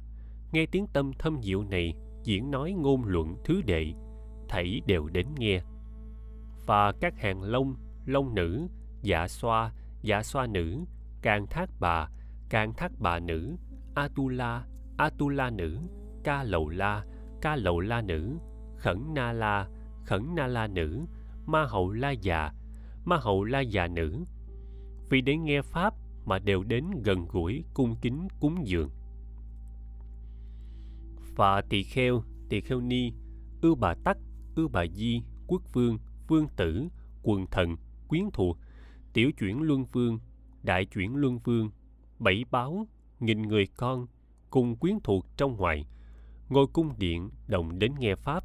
nghe 0.51 0.65
tiếng 0.65 0.87
tâm 0.93 1.11
thâm 1.19 1.41
diệu 1.41 1.63
này 1.63 1.93
diễn 2.27 2.51
nói 2.51 2.71
ngôn 2.71 3.03
luận 3.05 3.35
thứ 3.43 3.61
đệ, 3.65 3.93
thảy 4.49 4.81
đều 4.87 5.07
đến 5.07 5.27
nghe. 5.37 5.61
Và 6.65 6.91
các 7.01 7.19
hàng 7.19 7.41
lông 7.43 7.75
lông 8.05 8.35
nữ 8.35 8.67
dạ 9.01 9.27
xoa 9.27 9.71
dạ 10.01 10.23
xoa 10.23 10.47
nữ, 10.47 10.83
càng 11.21 11.47
thác 11.47 11.69
bà, 11.79 12.09
càng 12.49 12.73
thác 12.73 12.91
bà 12.99 13.19
nữ, 13.19 13.55
atula 13.95 14.65
atula 14.97 15.49
nữ, 15.49 15.79
ca 16.23 16.43
lầu 16.43 16.69
la, 16.69 17.05
ca 17.41 17.55
lầu 17.55 17.79
la 17.79 18.01
nữ, 18.01 18.37
khẩn 18.77 19.13
na 19.15 19.31
la, 19.31 19.67
khẩn 20.05 20.35
na 20.35 20.47
la 20.47 20.67
nữ, 20.67 21.05
ma 21.45 21.65
hậu 21.65 21.91
la 21.91 22.11
già, 22.11 22.51
ma 23.05 23.17
hậu 23.17 23.43
la 23.43 23.59
già 23.59 23.87
nữ. 23.87 24.25
Vì 25.09 25.21
để 25.21 25.37
nghe 25.37 25.61
pháp 25.61 25.93
mà 26.25 26.39
đều 26.39 26.63
đến 26.63 26.85
gần 27.03 27.27
gũi, 27.31 27.63
cung 27.73 27.95
kính, 28.01 28.27
cúng 28.39 28.67
dường 28.67 28.89
và 31.37 31.61
tỳ 31.61 31.83
kheo 31.83 32.23
tỳ 32.49 32.61
kheo 32.61 32.81
ni 32.81 33.11
ưu 33.61 33.75
bà 33.75 33.93
tắc 34.03 34.17
ưu 34.55 34.67
bà 34.67 34.85
di, 34.93 35.21
quốc 35.47 35.61
vương 35.73 35.97
vương 36.27 36.47
tử, 36.55 36.87
quần 37.23 37.47
thần, 37.47 37.75
quyến 38.07 38.23
thuộc, 38.33 38.57
tiểu 39.13 39.31
chuyển 39.39 39.61
luân 39.61 39.85
vương, 39.85 40.19
đại 40.63 40.85
chuyển 40.85 41.15
luân 41.15 41.39
vương, 41.39 41.69
bảy 42.19 42.45
báo, 42.51 42.87
nghìn 43.19 43.41
người 43.41 43.67
con 43.77 44.07
cùng 44.49 44.75
quyến 44.75 44.99
thuộc 45.03 45.25
trong 45.37 45.57
ngoài, 45.57 45.85
ngôi 46.49 46.67
cung 46.67 46.93
điện 46.97 47.29
đồng 47.47 47.79
đến 47.79 47.93
nghe 47.99 48.15
pháp. 48.15 48.43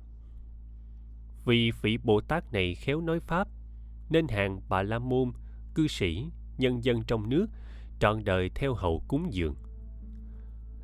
Vì 1.44 1.70
vị 1.82 1.98
bồ 2.04 2.20
tát 2.20 2.52
này 2.52 2.74
khéo 2.74 3.00
nói 3.00 3.20
pháp, 3.20 3.48
nên 4.10 4.28
hàng 4.28 4.60
bà 4.68 4.82
la 4.82 4.98
môn, 4.98 5.32
cư 5.74 5.88
sĩ, 5.88 6.26
nhân 6.58 6.84
dân 6.84 7.02
trong 7.06 7.28
nước 7.28 7.46
trọn 8.00 8.24
đời 8.24 8.50
theo 8.54 8.74
hậu 8.74 9.02
cúng 9.08 9.32
dường. 9.32 9.54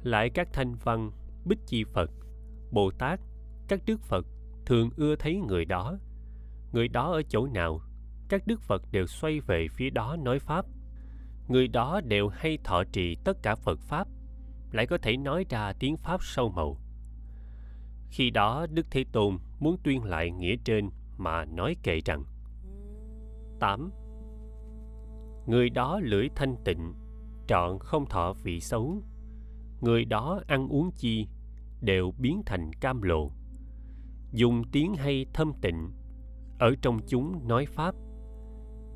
Lại 0.02 0.30
các 0.30 0.48
thanh 0.52 0.74
văn 0.74 1.10
bích 1.48 1.58
chi 1.66 1.84
phật 1.84 2.10
bồ 2.70 2.90
tát 2.90 3.20
các 3.68 3.80
đức 3.86 4.00
phật 4.00 4.26
thường 4.66 4.90
ưa 4.96 5.16
thấy 5.16 5.36
người 5.36 5.64
đó 5.64 5.98
người 6.72 6.88
đó 6.88 7.12
ở 7.12 7.22
chỗ 7.28 7.46
nào 7.46 7.80
các 8.28 8.46
đức 8.46 8.60
phật 8.60 8.82
đều 8.92 9.06
xoay 9.06 9.40
về 9.40 9.66
phía 9.70 9.90
đó 9.90 10.16
nói 10.16 10.38
pháp 10.38 10.66
người 11.48 11.68
đó 11.68 12.00
đều 12.00 12.28
hay 12.28 12.58
thọ 12.64 12.84
trì 12.92 13.16
tất 13.24 13.42
cả 13.42 13.54
phật 13.54 13.80
pháp 13.80 14.08
lại 14.72 14.86
có 14.86 14.98
thể 14.98 15.16
nói 15.16 15.44
ra 15.50 15.72
tiếng 15.72 15.96
pháp 15.96 16.22
sâu 16.22 16.48
màu 16.48 16.76
khi 18.10 18.30
đó 18.30 18.66
đức 18.70 18.86
thế 18.90 19.04
tôn 19.12 19.38
muốn 19.60 19.76
tuyên 19.84 20.04
lại 20.04 20.30
nghĩa 20.30 20.56
trên 20.64 20.90
mà 21.18 21.44
nói 21.44 21.76
kệ 21.82 22.00
rằng 22.04 22.24
8. 23.60 23.90
Người 25.46 25.70
đó 25.70 26.00
lưỡi 26.02 26.28
thanh 26.36 26.56
tịnh, 26.64 26.94
trọn 27.46 27.78
không 27.78 28.06
thọ 28.06 28.32
vị 28.32 28.60
xấu. 28.60 29.02
Người 29.80 30.04
đó 30.04 30.40
ăn 30.46 30.68
uống 30.68 30.90
chi, 30.92 31.28
đều 31.80 32.12
biến 32.18 32.42
thành 32.46 32.72
cam 32.72 33.02
lộ. 33.02 33.30
Dùng 34.32 34.62
tiếng 34.72 34.94
hay 34.94 35.26
thâm 35.34 35.52
tịnh, 35.62 35.90
ở 36.58 36.74
trong 36.82 36.98
chúng 37.06 37.48
nói 37.48 37.66
Pháp, 37.66 37.94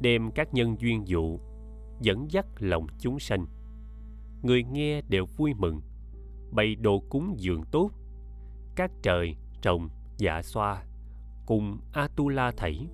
đem 0.01 0.31
các 0.35 0.55
nhân 0.55 0.77
duyên 0.81 1.09
dụ, 1.09 1.39
dẫn 2.01 2.31
dắt 2.31 2.47
lòng 2.59 2.87
chúng 2.99 3.19
sanh. 3.19 3.47
Người 4.43 4.65
nghe 4.65 5.03
đều 5.03 5.27
vui 5.37 5.55
mừng, 5.55 5.81
bày 6.51 6.75
đồ 6.75 7.01
cúng 7.11 7.35
dường 7.37 7.63
tốt, 7.73 7.91
các 8.77 8.91
trời, 9.03 9.37
trồng 9.63 9.89
dạ 10.19 10.43
xoa, 10.43 10.85
cùng 11.47 11.79
Atula 11.93 12.53
thảy, 12.57 12.87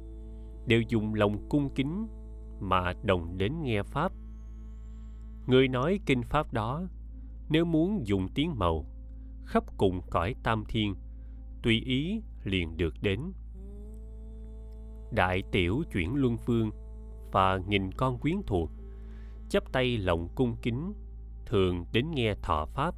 đều 0.67 0.83
dùng 0.89 1.15
lòng 1.15 1.49
cung 1.49 1.71
kính 1.75 2.07
mà 2.61 2.93
đồng 3.03 3.39
đến 3.39 3.63
nghe 3.63 3.83
Pháp. 3.83 4.13
Người 5.47 5.69
nói 5.69 6.01
kinh 6.07 6.23
Pháp 6.23 6.53
đó, 6.53 6.83
nếu 7.49 7.65
muốn 7.65 8.07
dùng 8.07 8.29
tiếng 8.35 8.59
màu, 8.59 8.87
khắp 9.49 9.65
cùng 9.79 10.01
cõi 10.11 10.35
tam 10.43 10.65
thiên, 10.69 10.95
tùy 11.63 11.81
ý 11.81 12.23
liền 12.45 12.77
được 12.77 12.95
đến. 13.03 13.21
Đại 15.13 15.43
tiểu 15.53 15.83
chuyển 15.93 16.15
luân 16.15 16.37
phương 16.37 16.71
và 17.33 17.59
nghìn 17.69 17.93
con 17.93 18.19
quyến 18.19 18.37
thuộc, 18.47 18.71
chắp 19.49 19.73
tay 19.73 19.99
lòng 19.99 20.29
cung 20.35 20.57
kính, 20.63 20.93
thường 21.47 21.85
đến 21.93 22.11
nghe 22.11 22.35
thọ 22.43 22.67
Pháp. 22.67 22.95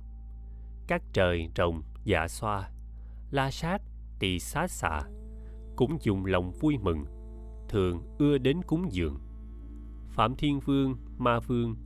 Các 0.86 1.02
trời 1.12 1.48
rồng, 1.56 1.82
dạ 2.04 2.28
xoa, 2.28 2.70
la 3.30 3.50
sát, 3.50 3.82
tỳ 4.18 4.38
sát 4.38 4.70
xạ, 4.70 5.00
cũng 5.76 5.98
dùng 6.00 6.26
lòng 6.26 6.52
vui 6.60 6.78
mừng, 6.78 7.04
thường 7.68 8.02
ưa 8.18 8.38
đến 8.38 8.62
cúng 8.66 8.92
dường 8.92 9.18
phạm 10.10 10.36
thiên 10.36 10.60
vương 10.60 10.96
ma 11.18 11.40
vương 11.40 11.76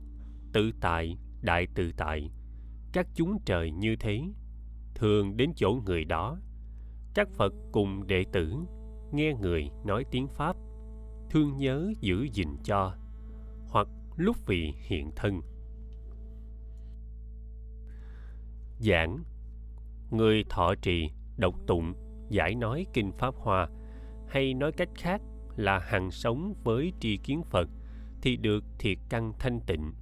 tự 0.53 0.71
tại 0.81 1.17
đại 1.41 1.67
tự 1.75 1.91
tại 1.97 2.29
các 2.93 3.07
chúng 3.15 3.39
trời 3.45 3.71
như 3.71 3.95
thế 3.95 4.21
thường 4.95 5.37
đến 5.37 5.51
chỗ 5.55 5.81
người 5.85 6.05
đó. 6.05 6.37
Các 7.13 7.29
phật 7.29 7.53
cùng 7.71 8.07
đệ 8.07 8.25
tử 8.31 8.55
nghe 9.11 9.33
người 9.33 9.69
nói 9.85 10.05
tiếng 10.11 10.27
pháp, 10.27 10.55
thương 11.29 11.57
nhớ 11.57 11.93
giữ 12.01 12.27
gìn 12.33 12.57
cho, 12.63 12.95
hoặc 13.69 13.87
lúc 14.17 14.45
vị 14.45 14.73
hiện 14.77 15.11
thân. 15.15 15.41
Giảng, 18.79 19.23
người 20.11 20.43
thọ 20.49 20.75
trì 20.81 21.09
độc 21.37 21.55
tụng, 21.67 21.93
giải 22.29 22.55
nói 22.55 22.85
kinh 22.93 23.11
pháp 23.11 23.35
hoa, 23.35 23.69
hay 24.27 24.53
nói 24.53 24.71
cách 24.71 24.89
khác 24.95 25.21
là 25.55 25.79
hằng 25.79 26.11
sống 26.11 26.53
với 26.63 26.93
tri 26.99 27.17
kiến 27.17 27.43
phật 27.43 27.69
thì 28.21 28.37
được 28.37 28.63
thiệt 28.79 28.97
căn 29.09 29.33
thanh 29.39 29.59
tịnh. 29.59 29.93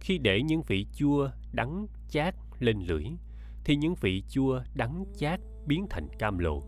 Khi 0.00 0.18
để 0.18 0.42
những 0.42 0.62
vị 0.62 0.86
chua 0.92 1.30
đắng 1.52 1.86
chát 2.08 2.34
lên 2.58 2.78
lưỡi 2.86 3.04
thì 3.64 3.76
những 3.76 3.94
vị 4.00 4.22
chua 4.28 4.60
đắng 4.74 5.04
chát 5.16 5.40
biến 5.66 5.86
thành 5.90 6.08
cam 6.18 6.38
lộ. 6.38 6.62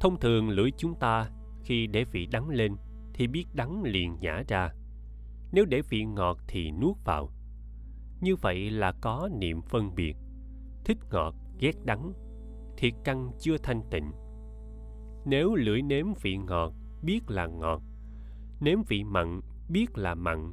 Thông 0.00 0.20
thường 0.20 0.48
lưỡi 0.48 0.70
chúng 0.76 0.94
ta 0.94 1.30
khi 1.64 1.86
để 1.86 2.04
vị 2.04 2.26
đắng 2.26 2.48
lên 2.48 2.76
thì 3.14 3.26
biết 3.26 3.44
đắng 3.54 3.82
liền 3.82 4.16
nhả 4.20 4.42
ra. 4.48 4.70
Nếu 5.52 5.64
để 5.64 5.82
vị 5.88 6.04
ngọt 6.04 6.38
thì 6.48 6.70
nuốt 6.70 6.96
vào. 7.04 7.30
Như 8.20 8.36
vậy 8.36 8.70
là 8.70 8.92
có 9.00 9.28
niệm 9.40 9.62
phân 9.62 9.94
biệt. 9.94 10.16
Thích 10.84 10.98
ngọt, 11.10 11.34
ghét 11.60 11.74
đắng 11.84 12.12
thiệt 12.82 12.92
căn 13.04 13.30
chưa 13.38 13.56
thanh 13.62 13.82
tịnh. 13.90 14.12
Nếu 15.26 15.54
lưỡi 15.54 15.82
nếm 15.82 16.06
vị 16.22 16.36
ngọt, 16.36 16.72
biết 17.02 17.20
là 17.30 17.46
ngọt. 17.46 17.82
Nếm 18.60 18.78
vị 18.88 19.04
mặn, 19.04 19.40
biết 19.68 19.98
là 19.98 20.14
mặn. 20.14 20.52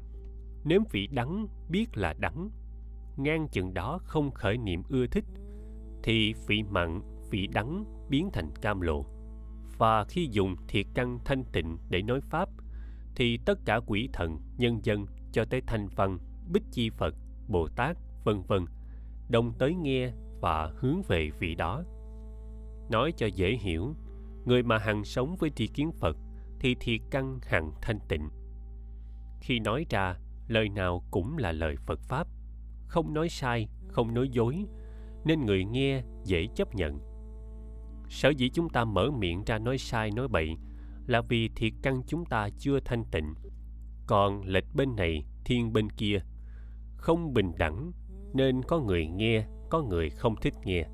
Nếm 0.66 0.82
vị 0.92 1.08
đắng, 1.08 1.48
biết 1.70 1.98
là 1.98 2.14
đắng 2.14 2.50
ngang 3.20 3.48
chừng 3.48 3.74
đó 3.74 4.00
không 4.04 4.32
khởi 4.32 4.58
niệm 4.58 4.84
ưa 4.90 5.08
thích, 5.08 5.26
thì 6.04 6.34
vị 6.48 6.64
mặn 6.64 7.02
vị 7.30 7.48
đắng 7.48 7.84
biến 8.10 8.30
thành 8.34 8.52
cam 8.62 8.82
lộ. 8.82 9.06
Và 9.78 10.04
khi 10.04 10.28
dùng 10.32 10.56
thiệt 10.68 10.86
căn 10.94 11.20
thanh 11.26 11.44
tịnh 11.44 11.78
để 11.90 12.02
nói 12.02 12.22
pháp, 12.22 12.50
thì 13.16 13.40
tất 13.46 13.60
cả 13.66 13.80
quỷ 13.88 14.10
thần, 14.14 14.38
nhân 14.58 14.80
dân 14.84 15.06
cho 15.32 15.46
tới 15.46 15.62
thanh 15.68 15.88
văn, 15.96 16.18
bích 16.52 16.64
chi 16.72 16.90
phật, 16.90 17.16
bồ 17.48 17.68
tát, 17.68 17.98
vân 18.24 18.42
vân, 18.48 18.66
đồng 19.30 19.54
tới 19.60 19.76
nghe 19.76 20.12
và 20.42 20.72
hướng 20.78 21.02
về 21.08 21.30
vị 21.40 21.56
đó. 21.56 21.84
Nói 22.92 23.14
cho 23.18 23.28
dễ 23.28 23.58
hiểu, 23.62 23.96
người 24.46 24.64
mà 24.64 24.78
hằng 24.78 25.04
sống 25.04 25.36
với 25.40 25.50
tri 25.50 25.68
kiến 25.68 25.92
phật 25.92 26.18
thì 26.60 26.76
thiệt 26.80 27.02
căn 27.12 27.40
hằng 27.42 27.72
thanh 27.82 28.00
tịnh. 28.08 28.30
Khi 29.42 29.60
nói 29.60 29.86
ra, 29.90 30.16
lời 30.48 30.70
nào 30.70 31.04
cũng 31.12 31.38
là 31.38 31.52
lời 31.52 31.76
phật 31.86 32.00
pháp 32.00 32.28
không 32.90 33.14
nói 33.14 33.30
sai, 33.30 33.68
không 33.88 34.14
nói 34.14 34.30
dối, 34.32 34.66
nên 35.26 35.46
người 35.46 35.66
nghe 35.66 36.04
dễ 36.24 36.48
chấp 36.56 36.76
nhận. 36.76 37.00
Sở 38.10 38.30
dĩ 38.30 38.50
chúng 38.50 38.70
ta 38.70 38.86
mở 38.86 39.12
miệng 39.12 39.44
ra 39.46 39.60
nói 39.60 39.78
sai, 39.78 40.12
nói 40.12 40.28
bậy 40.28 40.58
là 41.08 41.22
vì 41.22 41.50
thiệt 41.56 41.74
căn 41.82 42.02
chúng 42.08 42.26
ta 42.26 42.50
chưa 42.58 42.80
thanh 42.80 43.04
tịnh. 43.12 43.34
Còn 44.08 44.42
lệch 44.44 44.76
bên 44.76 44.96
này, 44.96 45.26
thiên 45.46 45.74
bên 45.74 45.90
kia, 45.90 46.20
không 46.98 47.34
bình 47.34 47.52
đẳng, 47.58 47.92
nên 48.34 48.64
có 48.64 48.80
người 48.80 49.08
nghe, 49.08 49.46
có 49.70 49.82
người 49.82 50.10
không 50.10 50.36
thích 50.36 50.54
nghe. 50.64 50.86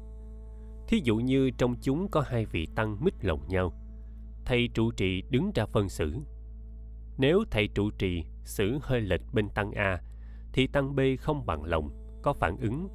Thí 0.88 1.02
dụ 1.04 1.16
như 1.16 1.50
trong 1.58 1.76
chúng 1.82 2.08
có 2.12 2.22
hai 2.22 2.46
vị 2.46 2.68
tăng 2.76 2.98
mít 3.04 3.14
lòng 3.26 3.48
nhau, 3.48 3.74
thầy 4.46 4.70
trụ 4.74 4.92
trì 4.92 5.24
đứng 5.30 5.52
ra 5.56 5.66
phân 5.66 5.90
xử. 5.90 6.16
Nếu 7.18 7.44
thầy 7.52 7.68
trụ 7.68 7.90
trì 7.92 8.24
xử 8.44 8.80
hơi 8.82 9.02
lệch 9.02 9.22
bên 9.34 9.50
tăng 9.50 9.72
A 9.72 10.02
thì 10.56 10.68
tăng 10.68 10.96
B 10.96 11.00
không 11.20 11.46
bằng 11.46 11.64
lòng, 11.64 11.90
có 12.22 12.34
phản 12.34 12.58
ứng. 12.58 12.88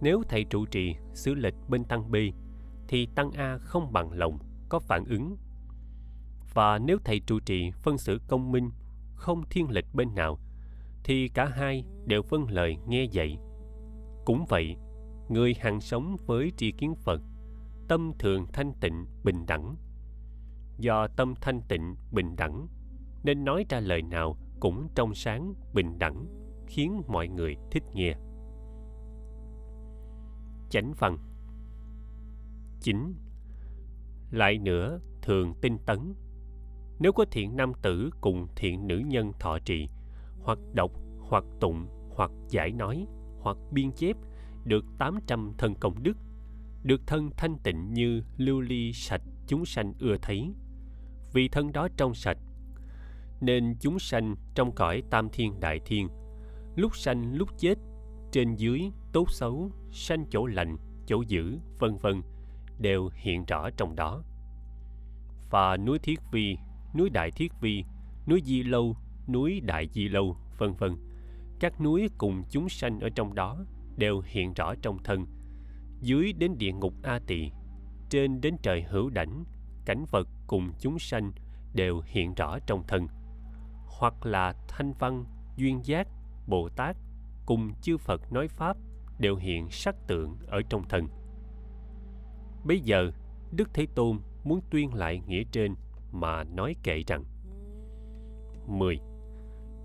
Nếu 0.00 0.22
thầy 0.28 0.44
trụ 0.44 0.66
trì 0.66 0.94
xử 1.14 1.34
lệch 1.34 1.54
bên 1.68 1.84
tăng 1.84 2.10
B 2.10 2.16
thì 2.88 3.08
tăng 3.14 3.30
A 3.30 3.58
không 3.58 3.92
bằng 3.92 4.12
lòng, 4.12 4.38
có 4.68 4.78
phản 4.78 5.04
ứng. 5.04 5.36
Và 6.54 6.78
nếu 6.78 6.98
thầy 7.04 7.20
trụ 7.20 7.40
trì 7.40 7.70
phân 7.70 7.98
xử 7.98 8.20
công 8.28 8.52
minh, 8.52 8.70
không 9.14 9.42
thiên 9.50 9.70
lệch 9.70 9.94
bên 9.94 10.14
nào 10.14 10.38
thì 11.04 11.28
cả 11.28 11.44
hai 11.44 11.84
đều 12.06 12.22
vâng 12.22 12.46
lời 12.50 12.76
nghe 12.86 13.04
dạy. 13.04 13.38
Cũng 14.24 14.44
vậy, 14.48 14.76
người 15.28 15.54
hàng 15.60 15.80
sống 15.80 16.16
với 16.26 16.52
tri 16.56 16.72
kiến 16.72 16.94
Phật, 16.94 17.20
tâm 17.88 18.12
thường 18.18 18.46
thanh 18.52 18.72
tịnh 18.80 19.06
bình 19.24 19.46
đẳng. 19.46 19.76
Do 20.78 21.08
tâm 21.16 21.34
thanh 21.40 21.60
tịnh 21.68 21.96
bình 22.12 22.36
đẳng 22.36 22.66
nên 23.24 23.44
nói 23.44 23.64
ra 23.68 23.80
lời 23.80 24.02
nào 24.02 24.36
cũng 24.60 24.88
trong 24.94 25.14
sáng 25.14 25.54
bình 25.74 25.98
đẳng 25.98 26.26
khiến 26.68 27.02
mọi 27.06 27.28
người 27.28 27.56
thích 27.70 27.82
nghe. 27.94 28.14
Chánh 30.70 30.92
văn 30.98 31.18
chín 32.80 33.14
lại 34.30 34.58
nữa, 34.58 35.00
thường 35.22 35.54
tinh 35.60 35.78
tấn. 35.86 36.14
Nếu 36.98 37.12
có 37.12 37.24
thiện 37.30 37.56
nam 37.56 37.72
tử 37.82 38.10
cùng 38.20 38.46
thiện 38.56 38.86
nữ 38.86 38.98
nhân 38.98 39.32
thọ 39.40 39.58
trì, 39.58 39.88
hoặc 40.42 40.58
đọc 40.72 40.92
hoặc 41.18 41.44
tụng, 41.60 41.86
hoặc 42.10 42.30
giải 42.48 42.72
nói, 42.72 43.06
hoặc 43.40 43.56
biên 43.72 43.92
chép, 43.92 44.16
được 44.64 44.84
800 44.98 45.52
thân 45.58 45.74
công 45.74 46.02
đức, 46.02 46.16
được 46.82 47.00
thân 47.06 47.30
thanh 47.36 47.58
tịnh 47.58 47.92
như 47.92 48.22
lưu 48.36 48.60
ly 48.60 48.92
sạch 48.92 49.22
chúng 49.46 49.64
sanh 49.64 49.94
ưa 49.98 50.16
thấy. 50.22 50.54
Vì 51.32 51.48
thân 51.48 51.72
đó 51.72 51.88
trong 51.96 52.14
sạch, 52.14 52.38
nên 53.40 53.76
chúng 53.80 53.98
sanh 53.98 54.36
trong 54.54 54.72
cõi 54.74 55.02
tam 55.10 55.28
thiên 55.32 55.60
đại 55.60 55.80
thiên 55.84 56.08
lúc 56.78 56.96
sanh, 56.96 57.34
lúc 57.34 57.48
chết, 57.58 57.74
trên 58.32 58.54
dưới 58.54 58.90
tốt 59.12 59.30
xấu, 59.30 59.70
sanh 59.90 60.26
chỗ 60.30 60.46
lành, 60.46 60.76
chỗ 61.06 61.22
dữ, 61.28 61.58
vân 61.78 61.96
vân, 61.96 62.22
đều 62.78 63.10
hiện 63.14 63.44
rõ 63.44 63.70
trong 63.70 63.96
đó. 63.96 64.22
Và 65.50 65.76
núi 65.76 65.98
thiết 65.98 66.20
vi, 66.32 66.56
núi 66.94 67.10
đại 67.10 67.30
thiết 67.30 67.52
vi, 67.60 67.84
núi 68.28 68.42
di 68.44 68.62
lâu, 68.62 68.96
núi 69.28 69.60
đại 69.60 69.88
di 69.92 70.08
lâu, 70.08 70.36
vân 70.58 70.72
vân, 70.72 70.96
các 71.60 71.80
núi 71.80 72.08
cùng 72.18 72.42
chúng 72.50 72.68
sanh 72.68 73.00
ở 73.00 73.08
trong 73.14 73.34
đó 73.34 73.64
đều 73.96 74.22
hiện 74.24 74.54
rõ 74.54 74.74
trong 74.82 74.98
thân. 75.04 75.26
Dưới 76.00 76.32
đến 76.32 76.58
địa 76.58 76.72
ngục 76.72 76.94
a 77.02 77.20
tỳ, 77.26 77.50
trên 78.10 78.40
đến 78.40 78.56
trời 78.62 78.82
hữu 78.82 79.10
đảnh, 79.10 79.44
cảnh 79.84 80.04
vật 80.10 80.28
cùng 80.46 80.72
chúng 80.80 80.98
sanh 80.98 81.32
đều 81.74 82.02
hiện 82.04 82.34
rõ 82.34 82.58
trong 82.58 82.82
thân. 82.88 83.06
Hoặc 83.86 84.26
là 84.26 84.54
thanh 84.68 84.92
văn, 84.92 85.24
duyên 85.56 85.80
giác 85.84 86.08
bồ 86.48 86.68
tát 86.68 86.96
cùng 87.46 87.72
chư 87.82 87.98
phật 87.98 88.32
nói 88.32 88.48
pháp 88.48 88.76
đều 89.18 89.36
hiện 89.36 89.70
sắc 89.70 89.96
tượng 90.06 90.36
ở 90.46 90.62
trong 90.68 90.88
thân 90.88 91.08
bây 92.64 92.80
giờ 92.80 93.10
đức 93.52 93.74
thế 93.74 93.86
tôn 93.94 94.18
muốn 94.44 94.60
tuyên 94.70 94.94
lại 94.94 95.20
nghĩa 95.26 95.42
trên 95.52 95.74
mà 96.12 96.44
nói 96.44 96.76
kệ 96.82 97.02
rằng 97.06 97.24
10. 98.66 99.00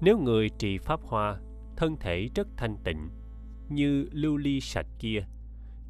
Nếu 0.02 0.20
người 0.20 0.50
trì 0.58 0.78
pháp 0.78 1.00
hoa, 1.04 1.40
thân 1.78 1.96
thể 2.00 2.30
rất 2.36 2.48
thanh 2.58 2.78
tịnh, 2.84 3.10
như 3.70 4.08
lưu 4.12 4.38
ly 4.38 4.62
sạch 4.62 4.88
kia, 5.00 5.26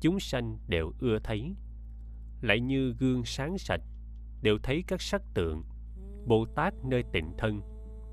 chúng 0.01 0.19
sanh 0.19 0.57
đều 0.67 0.91
ưa 0.99 1.19
thấy. 1.19 1.55
Lại 2.41 2.59
như 2.59 2.95
gương 2.99 3.25
sáng 3.25 3.57
sạch, 3.57 3.81
đều 4.41 4.57
thấy 4.63 4.83
các 4.87 5.01
sắc 5.01 5.21
tượng 5.33 5.63
bồ 6.25 6.45
tát 6.55 6.73
nơi 6.85 7.03
tịnh 7.11 7.31
thân 7.37 7.61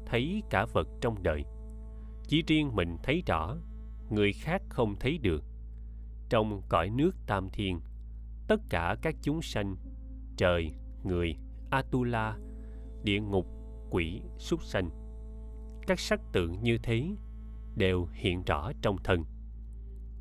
thấy 0.07 0.42
cả 0.51 0.66
vật 0.73 0.88
trong 1.01 1.23
đời 1.23 1.44
chỉ 2.31 2.43
riêng 2.47 2.77
mình 2.77 2.97
thấy 3.03 3.23
rõ, 3.27 3.57
người 4.11 4.33
khác 4.33 4.62
không 4.69 4.97
thấy 5.01 5.19
được. 5.19 5.45
Trong 6.29 6.62
cõi 6.69 6.90
nước 6.90 7.11
tam 7.27 7.49
thiên, 7.53 7.81
tất 8.49 8.61
cả 8.69 8.97
các 9.03 9.16
chúng 9.23 9.43
sanh, 9.43 9.77
trời, 10.37 10.71
người, 11.05 11.37
atula, 11.71 12.38
địa 13.05 13.21
ngục, 13.21 13.47
quỷ, 13.90 14.23
súc 14.38 14.62
sanh, 14.62 14.90
các 15.87 16.01
sắc 16.01 16.21
tượng 16.33 16.62
như 16.62 16.79
thế 16.83 17.07
đều 17.77 18.09
hiện 18.12 18.43
rõ 18.45 18.73
trong 18.83 18.97
thân. 19.05 19.25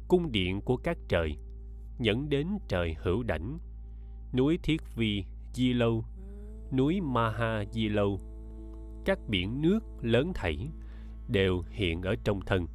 Cung 0.07 0.31
điện 0.31 0.61
của 0.61 0.77
các 0.77 0.97
trời 1.07 1.37
dẫn 1.99 2.29
đến 2.29 2.47
trời 2.67 2.95
hữu 3.03 3.23
đảnh, 3.23 3.57
núi 4.33 4.59
thiết 4.63 4.81
vi 4.95 5.25
di 5.53 5.73
lâu, 5.73 6.05
núi 6.71 7.01
maha 7.01 7.63
di 7.71 7.89
lâu, 7.89 8.19
các 9.05 9.19
biển 9.27 9.61
nước 9.61 9.79
lớn 10.01 10.31
thảy 10.35 10.69
đều 11.29 11.63
hiện 11.69 12.01
ở 12.01 12.15
trong 12.23 12.41
thân. 12.41 12.67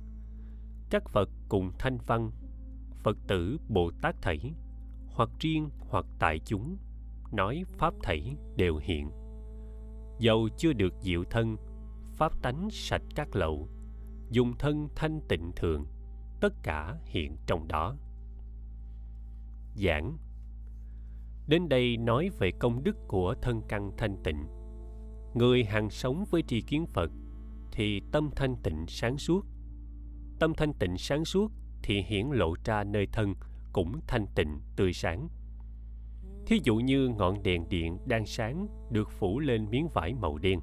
Các 0.91 1.09
phật 1.09 1.31
cùng 1.49 1.71
thanh 1.79 1.99
văn, 2.07 2.31
phật 3.03 3.17
tử 3.27 3.59
bồ 3.69 3.91
tát 4.03 4.23
thảy 4.23 4.53
hoặc 5.07 5.29
riêng 5.41 5.71
hoặc 5.79 6.07
tại 6.19 6.39
chúng, 6.45 6.77
nói 7.33 7.65
pháp 7.69 7.95
thảy 8.03 8.37
đều 8.57 8.77
hiện. 8.77 9.11
Dầu 10.19 10.49
chưa 10.57 10.73
được 10.73 10.95
diệu 11.01 11.25
thân, 11.25 11.57
pháp 12.13 12.43
tánh 12.43 12.69
sạch 12.71 13.03
các 13.15 13.37
lậu, 13.37 13.69
dùng 14.31 14.53
thân 14.59 14.89
thanh 14.97 15.21
tịnh 15.29 15.53
thường, 15.57 15.87
tất 16.41 16.53
cả 16.63 16.99
hiện 17.07 17.37
trong 17.47 17.69
đó. 17.69 17.97
Giảng. 19.75 20.19
Đến 21.49 21.69
đây 21.69 21.97
nói 21.97 22.31
về 22.39 22.51
công 22.59 22.85
đức 22.85 22.97
của 23.09 23.35
thân 23.43 23.63
căn 23.69 23.91
thanh 23.97 24.17
tịnh. 24.25 24.47
Người 25.35 25.65
hàng 25.65 25.91
sống 25.91 26.25
với 26.31 26.43
tri 26.43 26.61
kiến 26.61 26.87
phật 26.87 27.11
thì 27.75 28.03
tâm 28.13 28.31
thanh 28.37 28.57
tịnh 28.63 28.85
sáng 28.89 29.19
suốt. 29.19 29.47
Tâm 30.39 30.55
thanh 30.55 30.73
tịnh 30.73 30.99
sáng 30.99 31.25
suốt 31.25 31.53
thì 31.83 32.03
hiển 32.03 32.27
lộ 32.27 32.55
ra 32.65 32.85
nơi 32.85 33.07
thân 33.13 33.35
cũng 33.73 34.01
thanh 34.07 34.27
tịnh 34.35 34.61
tươi 34.77 34.93
sáng. 34.93 35.29
Thí 36.47 36.61
dụ 36.65 36.77
như 36.77 37.09
ngọn 37.09 37.43
đèn 37.43 37.69
điện 37.69 37.99
đang 38.07 38.27
sáng 38.27 38.67
được 38.91 39.11
phủ 39.11 39.41
lên 39.41 39.71
miếng 39.71 39.89
vải 39.89 40.15
màu 40.15 40.39
đen. 40.39 40.61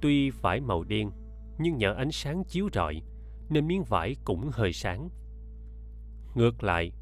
Tuy 0.00 0.30
vải 0.30 0.60
màu 0.60 0.84
đen, 0.84 1.10
nhưng 1.58 1.76
nhờ 1.76 1.94
ánh 1.94 2.12
sáng 2.12 2.44
chiếu 2.44 2.68
rọi 2.72 3.02
nên 3.50 3.66
miếng 3.66 3.84
vải 3.84 4.16
cũng 4.24 4.50
hơi 4.52 4.72
sáng. 4.72 5.08
Ngược 6.34 6.62
lại, 6.62 6.92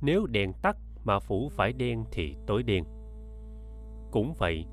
nếu 0.00 0.26
đèn 0.26 0.52
tắt 0.62 0.76
mà 1.04 1.18
phủ 1.18 1.50
vải 1.56 1.72
đen 1.72 2.04
thì 2.12 2.36
tối 2.46 2.62
đen. 2.62 2.84
Cũng 4.10 4.34
vậy, 4.38 4.64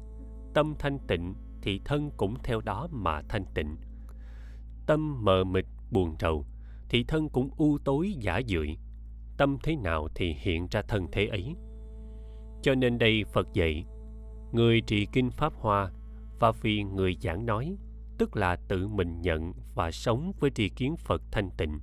tâm 0.53 0.75
thanh 0.79 0.99
tịnh 1.07 1.33
thì 1.61 1.81
thân 1.85 2.11
cũng 2.17 2.35
theo 2.43 2.61
đó 2.61 2.87
mà 2.91 3.21
thanh 3.29 3.45
tịnh. 3.53 3.77
Tâm 4.85 5.25
mờ 5.25 5.43
mịt, 5.43 5.65
buồn 5.91 6.15
rầu, 6.19 6.45
thì 6.89 7.03
thân 7.03 7.29
cũng 7.29 7.49
u 7.57 7.77
tối 7.77 8.13
giả 8.19 8.41
dưỡi 8.47 8.77
tâm 9.39 9.57
thế 9.63 9.75
nào 9.75 10.07
thì 10.15 10.35
hiện 10.39 10.67
ra 10.71 10.81
thân 10.81 11.07
thế 11.11 11.27
ấy. 11.27 11.55
Cho 12.61 12.75
nên 12.75 12.97
đây 12.97 13.23
phật 13.33 13.47
dạy, 13.53 13.85
người 14.51 14.81
trì 14.81 15.05
kinh 15.05 15.31
pháp 15.31 15.53
hoa, 15.53 15.91
và 16.39 16.51
vì 16.51 16.83
người 16.83 17.17
giảng 17.21 17.45
nói, 17.45 17.77
tức 18.17 18.35
là 18.35 18.55
tự 18.67 18.87
mình 18.87 19.21
nhận 19.21 19.53
và 19.75 19.91
sống 19.91 20.31
với 20.39 20.51
tri 20.51 20.69
kiến 20.69 20.95
phật 20.97 21.21
thanh 21.31 21.49
tịnh, 21.57 21.79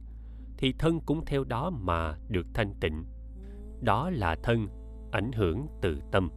thì 0.59 0.73
thân 0.79 1.01
cũng 1.07 1.25
theo 1.25 1.45
đó 1.45 1.71
mà 1.71 2.19
được 2.29 2.47
thanh 2.55 2.75
tịnh. 2.81 3.05
Đó 3.81 4.11
là 4.11 4.37
thân, 4.43 4.69
ảnh 5.11 5.33
hưởng 5.33 5.67
từ 5.83 6.01
tâm 6.13 6.31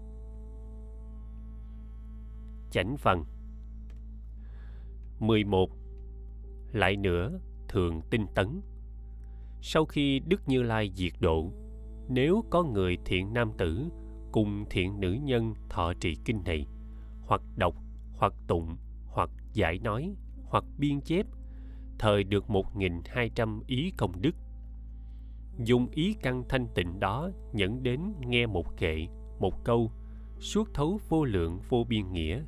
chánh 2.71 2.95
văn 3.01 3.25
11. 5.19 5.69
Lại 6.71 6.95
nữa, 6.95 7.39
thường 7.67 8.01
tinh 8.09 8.25
tấn. 8.35 8.61
Sau 9.61 9.85
khi 9.85 10.19
Đức 10.19 10.41
Như 10.47 10.61
Lai 10.61 10.91
diệt 10.95 11.13
độ, 11.19 11.51
nếu 12.09 12.43
có 12.49 12.63
người 12.63 12.97
thiện 13.05 13.33
nam 13.33 13.51
tử 13.57 13.85
cùng 14.31 14.65
thiện 14.69 14.99
nữ 14.99 15.11
nhân 15.11 15.53
thọ 15.69 15.93
trì 15.99 16.15
kinh 16.25 16.43
này, 16.45 16.67
hoặc 17.21 17.41
đọc, 17.55 17.75
hoặc 18.13 18.33
tụng, 18.47 18.77
hoặc 19.07 19.29
giải 19.53 19.79
nói, 19.79 20.15
hoặc 20.45 20.63
biên 20.77 21.01
chép, 21.01 21.25
thời 21.99 22.23
được 22.23 22.45
1.200 22.47 23.61
ý 23.67 23.91
công 23.97 24.21
đức. 24.21 24.35
Dùng 25.57 25.89
ý 25.91 26.13
căn 26.21 26.43
thanh 26.49 26.67
tịnh 26.75 26.99
đó 26.99 27.29
nhẫn 27.53 27.83
đến 27.83 28.01
nghe 28.27 28.45
một 28.45 28.77
kệ, 28.77 29.07
một 29.39 29.63
câu, 29.63 29.91
suốt 30.39 30.73
thấu 30.73 30.99
vô 31.09 31.23
lượng 31.23 31.59
vô 31.69 31.83
biên 31.89 32.11
nghĩa. 32.11 32.43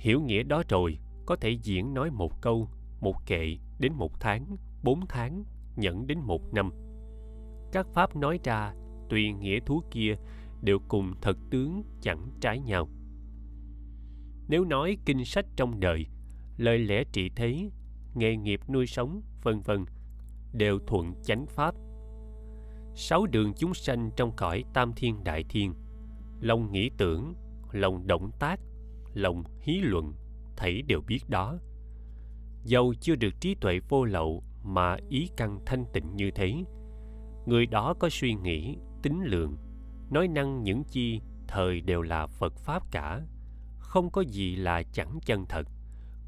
Hiểu 0.00 0.20
nghĩa 0.20 0.42
đó 0.42 0.62
rồi, 0.68 0.98
có 1.26 1.36
thể 1.36 1.50
diễn 1.50 1.94
nói 1.94 2.10
một 2.10 2.40
câu, 2.40 2.68
một 3.00 3.26
kệ 3.26 3.56
đến 3.78 3.92
một 3.92 4.20
tháng, 4.20 4.56
bốn 4.82 5.00
tháng, 5.08 5.44
nhẫn 5.76 6.06
đến 6.06 6.18
một 6.18 6.54
năm. 6.54 6.70
Các 7.72 7.86
pháp 7.94 8.16
nói 8.16 8.38
ra, 8.44 8.74
tùy 9.08 9.32
nghĩa 9.32 9.60
thú 9.66 9.82
kia 9.90 10.16
đều 10.62 10.78
cùng 10.88 11.14
thật 11.22 11.36
tướng 11.50 11.82
chẳng 12.00 12.28
trái 12.40 12.60
nhau. 12.60 12.88
Nếu 14.48 14.64
nói 14.64 14.96
kinh 15.04 15.24
sách 15.24 15.46
trong 15.56 15.80
đời, 15.80 16.06
lời 16.56 16.78
lẽ 16.78 17.04
trị 17.12 17.30
thế, 17.36 17.70
nghề 18.14 18.36
nghiệp 18.36 18.60
nuôi 18.68 18.86
sống, 18.86 19.22
vân 19.42 19.60
vân, 19.60 19.84
đều 20.52 20.78
thuận 20.86 21.14
chánh 21.22 21.46
pháp. 21.46 21.74
Sáu 22.94 23.26
đường 23.26 23.52
chúng 23.56 23.74
sanh 23.74 24.10
trong 24.16 24.32
cõi 24.36 24.64
tam 24.74 24.92
thiên 24.96 25.24
đại 25.24 25.44
thiên, 25.48 25.74
lòng 26.40 26.72
nghĩ 26.72 26.90
tưởng, 26.98 27.34
lòng 27.72 28.06
động 28.06 28.30
tác, 28.38 28.60
lòng 29.14 29.44
hí 29.60 29.80
luận, 29.80 30.12
thảy 30.56 30.82
đều 30.82 31.00
biết 31.06 31.28
đó. 31.28 31.58
Dầu 32.64 32.94
chưa 33.00 33.14
được 33.14 33.40
trí 33.40 33.54
tuệ 33.54 33.80
vô 33.88 34.04
lậu 34.04 34.42
mà 34.64 34.96
ý 35.08 35.30
căn 35.36 35.58
thanh 35.66 35.84
tịnh 35.92 36.16
như 36.16 36.30
thế, 36.30 36.54
người 37.46 37.66
đó 37.66 37.94
có 37.98 38.08
suy 38.12 38.34
nghĩ, 38.34 38.76
tính 39.02 39.22
lượng, 39.24 39.56
nói 40.10 40.28
năng 40.28 40.62
những 40.62 40.84
chi 40.84 41.20
thời 41.48 41.80
đều 41.80 42.02
là 42.02 42.26
Phật 42.26 42.52
Pháp 42.56 42.92
cả, 42.92 43.22
không 43.78 44.10
có 44.10 44.20
gì 44.20 44.56
là 44.56 44.82
chẳng 44.92 45.18
chân 45.26 45.46
thật, 45.48 45.66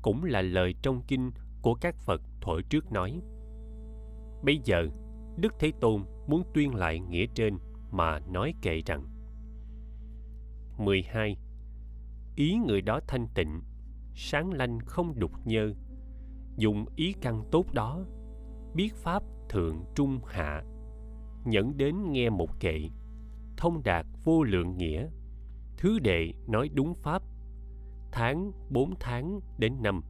cũng 0.02 0.24
là 0.24 0.42
lời 0.42 0.74
trong 0.82 1.02
kinh 1.08 1.30
của 1.62 1.74
các 1.74 1.96
Phật 1.96 2.22
thổi 2.40 2.62
trước 2.62 2.92
nói. 2.92 3.20
Bây 4.42 4.60
giờ, 4.64 4.86
Đức 5.36 5.54
Thế 5.58 5.72
Tôn 5.80 6.04
muốn 6.26 6.42
tuyên 6.54 6.74
lại 6.74 7.00
nghĩa 7.00 7.26
trên 7.34 7.58
mà 7.90 8.18
nói 8.18 8.54
kệ 8.62 8.80
rằng 8.86 9.06
12. 10.78 11.36
Ý 12.36 12.56
người 12.66 12.80
đó 12.80 13.00
thanh 13.08 13.26
tịnh, 13.34 13.60
sáng 14.14 14.52
lanh 14.52 14.78
không 14.80 15.18
đục 15.18 15.32
nhơ. 15.44 15.74
Dùng 16.56 16.84
ý 16.96 17.12
căn 17.20 17.44
tốt 17.50 17.66
đó, 17.72 18.04
biết 18.74 18.94
pháp 18.94 19.22
thượng 19.48 19.84
trung 19.94 20.20
hạ. 20.26 20.62
Nhẫn 21.44 21.76
đến 21.76 22.12
nghe 22.12 22.30
một 22.30 22.60
kệ, 22.60 22.88
thông 23.56 23.82
đạt 23.82 24.06
vô 24.24 24.42
lượng 24.42 24.76
nghĩa. 24.76 25.08
Thứ 25.76 25.98
đệ 25.98 26.32
nói 26.46 26.68
đúng 26.74 26.94
pháp, 26.94 27.22
tháng, 28.12 28.52
bốn 28.70 28.94
tháng 29.00 29.40
đến 29.58 29.82
năm. 29.82 30.00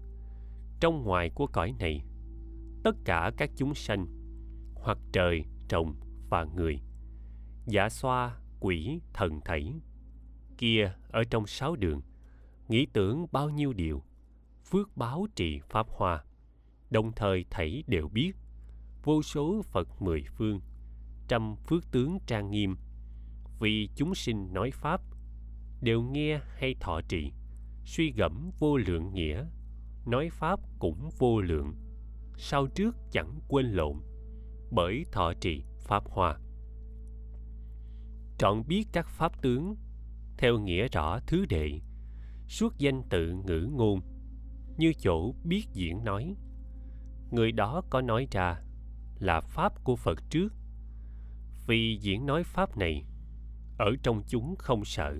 Trong 0.80 1.04
ngoài 1.04 1.30
của 1.34 1.46
cõi 1.46 1.74
này, 1.78 2.04
tất 2.84 2.96
cả 3.04 3.32
các 3.36 3.50
chúng 3.56 3.74
sanh, 3.74 4.06
hoặc 4.74 4.98
trời, 5.12 5.44
trồng 5.68 5.94
và 6.30 6.44
người, 6.44 6.80
giả 7.66 7.88
xoa 7.88 8.36
quỷ 8.60 9.00
thần 9.12 9.40
thảy, 9.44 9.72
kia 10.58 10.92
ở 11.08 11.24
trong 11.30 11.46
sáu 11.46 11.76
đường 11.76 12.00
nghĩ 12.72 12.86
tưởng 12.92 13.26
bao 13.32 13.50
nhiêu 13.50 13.72
điều, 13.72 14.02
phước 14.70 14.96
báo 14.96 15.26
trì 15.36 15.60
pháp 15.60 15.86
hoa. 15.88 16.24
Đồng 16.90 17.12
thời 17.12 17.44
thảy 17.50 17.82
đều 17.86 18.08
biết, 18.08 18.32
vô 19.04 19.22
số 19.22 19.62
phật 19.62 20.02
mười 20.02 20.24
phương, 20.36 20.60
trăm 21.28 21.56
phước 21.56 21.92
tướng 21.92 22.18
trang 22.26 22.50
nghiêm. 22.50 22.76
Vì 23.60 23.88
chúng 23.96 24.14
sinh 24.14 24.52
nói 24.52 24.70
pháp, 24.70 25.00
đều 25.80 26.02
nghe 26.02 26.40
hay 26.56 26.74
thọ 26.80 27.00
trì, 27.08 27.32
suy 27.84 28.12
gẫm 28.12 28.50
vô 28.58 28.76
lượng 28.76 29.14
nghĩa, 29.14 29.46
nói 30.06 30.28
pháp 30.32 30.60
cũng 30.78 31.10
vô 31.18 31.40
lượng 31.40 31.74
sau 32.36 32.66
trước 32.66 32.96
chẳng 33.10 33.40
quên 33.48 33.66
lộn, 33.66 33.96
bởi 34.70 35.04
thọ 35.12 35.32
trì 35.40 35.64
pháp 35.80 36.04
hoa. 36.06 36.38
Trọn 38.38 38.62
biết 38.66 38.84
các 38.92 39.06
pháp 39.08 39.42
tướng, 39.42 39.76
theo 40.38 40.58
nghĩa 40.58 40.88
rõ 40.88 41.20
thứ 41.26 41.46
đệ 41.46 41.80
suốt 42.52 42.78
danh 42.78 43.02
tự 43.10 43.34
ngữ 43.46 43.68
ngôn. 43.72 44.00
Như 44.78 44.92
chỗ 44.98 45.34
biết 45.44 45.64
diễn 45.72 46.04
nói, 46.04 46.36
người 47.30 47.52
đó 47.52 47.82
có 47.90 48.00
nói 48.00 48.26
ra 48.30 48.62
là 49.18 49.40
pháp 49.40 49.84
của 49.84 49.96
phật 49.96 50.18
trước. 50.30 50.52
Vì 51.66 51.98
diễn 52.00 52.26
nói 52.26 52.42
pháp 52.44 52.76
này, 52.76 53.04
ở 53.78 53.90
trong 54.02 54.22
chúng 54.26 54.54
không 54.58 54.84
sợ. 54.84 55.16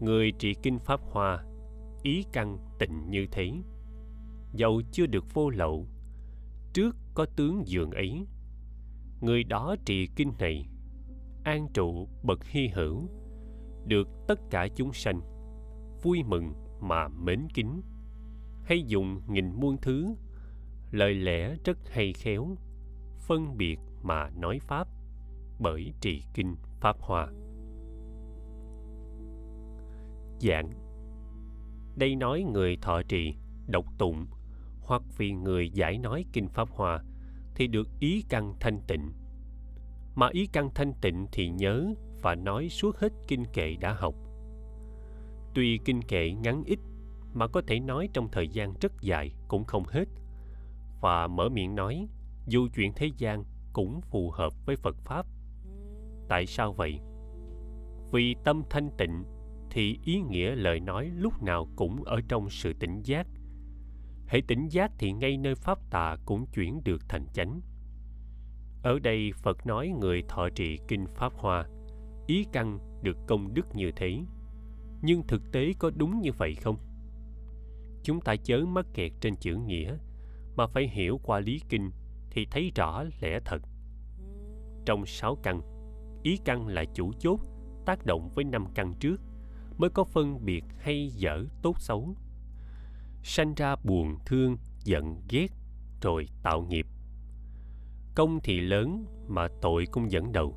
Người 0.00 0.32
trị 0.38 0.54
kinh 0.62 0.78
pháp 0.78 1.00
hoa, 1.02 1.44
ý 2.02 2.24
căn 2.32 2.58
tịnh 2.78 3.10
như 3.10 3.26
thế. 3.32 3.52
Dầu 4.52 4.82
chưa 4.92 5.06
được 5.06 5.34
vô 5.34 5.50
lậu, 5.50 5.86
trước 6.72 6.96
có 7.14 7.26
tướng 7.36 7.62
dường 7.66 7.90
ấy. 7.90 8.26
Người 9.20 9.44
đó 9.44 9.76
trị 9.84 10.08
kinh 10.16 10.32
này, 10.38 10.68
an 11.44 11.68
trụ 11.74 12.08
bậc 12.22 12.44
hy 12.44 12.68
hữu, 12.68 13.08
được 13.86 14.08
tất 14.28 14.40
cả 14.50 14.68
chúng 14.76 14.92
sanh 14.92 15.37
vui 16.02 16.22
mừng 16.22 16.52
mà 16.80 17.08
mến 17.08 17.48
kính. 17.54 17.82
Hay 18.64 18.82
dùng 18.82 19.20
nghìn 19.28 19.52
muôn 19.54 19.76
thứ, 19.82 20.14
lời 20.90 21.14
lẽ 21.14 21.56
rất 21.64 21.78
hay 21.90 22.12
khéo, 22.12 22.56
phân 23.20 23.56
biệt 23.56 23.78
mà 24.02 24.30
nói 24.30 24.58
pháp, 24.58 24.88
bởi 25.58 25.92
trì 26.00 26.22
kinh 26.34 26.56
pháp 26.80 26.96
hòa. 27.00 27.28
dạng 30.40 30.70
đây 31.96 32.16
nói 32.16 32.42
người 32.52 32.76
thọ 32.82 33.02
trì, 33.08 33.34
độc 33.66 33.84
tụng, 33.98 34.26
hoặc 34.80 35.02
vì 35.16 35.32
người 35.32 35.70
giải 35.70 35.98
nói 35.98 36.24
kinh 36.32 36.48
pháp 36.48 36.68
hòa 36.70 37.02
thì 37.54 37.66
được 37.66 37.88
ý 38.00 38.24
căn 38.28 38.54
thanh 38.60 38.80
tịnh. 38.86 39.12
Mà 40.14 40.28
ý 40.32 40.46
căn 40.46 40.70
thanh 40.74 40.92
tịnh 41.00 41.26
thì 41.32 41.48
nhớ 41.48 41.94
và 42.22 42.34
nói 42.34 42.68
suốt 42.68 42.96
hết 42.96 43.12
kinh 43.28 43.44
kệ 43.52 43.76
đã 43.80 43.92
học 43.92 44.14
tuy 45.54 45.78
kinh 45.84 46.02
kệ 46.02 46.30
ngắn 46.30 46.62
ít, 46.66 46.78
mà 47.34 47.46
có 47.46 47.62
thể 47.66 47.80
nói 47.80 48.08
trong 48.12 48.28
thời 48.32 48.48
gian 48.48 48.74
rất 48.80 48.92
dài 49.00 49.34
cũng 49.48 49.64
không 49.64 49.84
hết. 49.86 50.04
Và 51.00 51.26
mở 51.26 51.48
miệng 51.48 51.74
nói, 51.74 52.08
dù 52.46 52.68
chuyện 52.74 52.92
thế 52.96 53.10
gian 53.16 53.44
cũng 53.72 54.00
phù 54.00 54.30
hợp 54.30 54.52
với 54.66 54.76
phật 54.76 54.96
pháp. 55.04 55.26
Tại 56.28 56.46
sao 56.46 56.72
vậy? 56.72 57.00
Vì 58.12 58.36
tâm 58.44 58.62
thanh 58.70 58.90
tịnh 58.98 59.24
thì 59.70 59.98
ý 60.04 60.20
nghĩa 60.20 60.54
lời 60.54 60.80
nói 60.80 61.10
lúc 61.16 61.42
nào 61.42 61.68
cũng 61.76 62.04
ở 62.04 62.20
trong 62.28 62.50
sự 62.50 62.72
tỉnh 62.72 63.02
giác. 63.02 63.26
Hãy 64.26 64.42
tỉnh 64.48 64.68
giác 64.68 64.92
thì 64.98 65.12
ngay 65.12 65.36
nơi 65.36 65.54
pháp 65.54 65.90
tà 65.90 66.16
cũng 66.26 66.46
chuyển 66.46 66.80
được 66.84 67.08
thành 67.08 67.26
chánh. 67.32 67.60
Ở 68.82 68.98
đây 68.98 69.30
phật 69.42 69.66
nói 69.66 69.88
người 70.00 70.22
thọ 70.28 70.48
trì 70.54 70.78
kinh 70.88 71.06
pháp 71.14 71.32
hoa, 71.36 71.68
ý 72.26 72.46
căn 72.52 72.78
được 73.02 73.16
công 73.26 73.54
đức 73.54 73.66
như 73.74 73.92
thế 73.96 74.18
nhưng 75.02 75.26
thực 75.26 75.52
tế 75.52 75.72
có 75.78 75.90
đúng 75.96 76.20
như 76.20 76.32
vậy 76.32 76.54
không? 76.54 76.76
Chúng 78.02 78.20
ta 78.20 78.36
chớ 78.36 78.58
mắc 78.58 78.86
kẹt 78.94 79.12
trên 79.20 79.36
chữ 79.36 79.56
nghĩa, 79.56 79.96
mà 80.56 80.66
phải 80.66 80.88
hiểu 80.88 81.20
qua 81.22 81.40
lý 81.40 81.60
kinh 81.68 81.90
thì 82.30 82.46
thấy 82.50 82.72
rõ 82.74 83.04
lẽ 83.20 83.40
thật. 83.44 83.62
Trong 84.86 85.06
sáu 85.06 85.36
căn, 85.42 85.60
ý 86.22 86.38
căn 86.44 86.66
là 86.66 86.84
chủ 86.94 87.12
chốt, 87.18 87.40
tác 87.86 88.06
động 88.06 88.30
với 88.34 88.44
năm 88.44 88.66
căn 88.74 88.94
trước, 89.00 89.20
mới 89.78 89.90
có 89.90 90.04
phân 90.04 90.44
biệt 90.44 90.64
hay 90.78 91.08
dở 91.08 91.44
tốt 91.62 91.80
xấu. 91.80 92.14
Sanh 93.22 93.54
ra 93.54 93.76
buồn, 93.84 94.18
thương, 94.26 94.56
giận, 94.84 95.22
ghét, 95.30 95.48
rồi 96.02 96.28
tạo 96.42 96.62
nghiệp. 96.62 96.86
Công 98.14 98.40
thì 98.42 98.60
lớn 98.60 99.04
mà 99.28 99.48
tội 99.62 99.86
cũng 99.90 100.10
dẫn 100.10 100.32
đầu. 100.32 100.56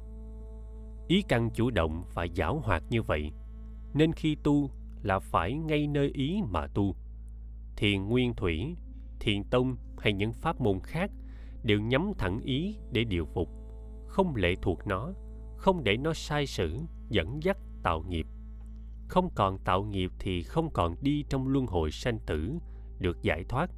Ý 1.08 1.22
căn 1.22 1.50
chủ 1.54 1.72
động 1.72 2.04
và 2.14 2.28
giảo 2.36 2.60
hoạt 2.60 2.84
như 2.90 3.02
vậy 3.02 3.32
nên 3.94 4.14
khi 4.14 4.36
tu 4.44 4.70
là 5.04 5.20
phải 5.20 5.54
ngay 5.54 5.88
nơi 5.88 6.12
ý 6.14 6.42
mà 6.50 6.68
tu. 6.68 6.96
Thiền 7.76 8.08
nguyên 8.08 8.34
thủy, 8.34 8.76
thiền 9.20 9.44
tông 9.44 9.76
hay 9.98 10.14
những 10.14 10.34
pháp 10.34 10.62
môn 10.62 10.80
khác 10.84 11.12
đều 11.64 11.82
nhắm 11.82 12.12
thẳng 12.18 12.40
ý 12.40 12.76
để 12.92 13.04
điều 13.04 13.26
phục, 13.26 13.50
không 14.08 14.36
lệ 14.36 14.56
thuộc 14.62 14.88
nó, 14.88 15.14
không 15.58 15.84
để 15.84 15.98
nó 15.98 16.14
sai 16.14 16.48
sử, 16.48 16.80
dẫn 17.10 17.44
dắt, 17.44 17.58
tạo 17.84 18.04
nghiệp. 18.10 18.28
Không 19.08 19.30
còn 19.36 19.58
tạo 19.58 19.84
nghiệp 19.84 20.12
thì 20.20 20.44
không 20.44 20.70
còn 20.74 20.96
đi 21.02 21.24
trong 21.30 21.48
luân 21.48 21.66
hồi 21.66 21.92
sanh 21.92 22.20
tử 22.20 22.54
được 23.00 23.22
giải 23.22 23.44
thoát. 23.50 23.70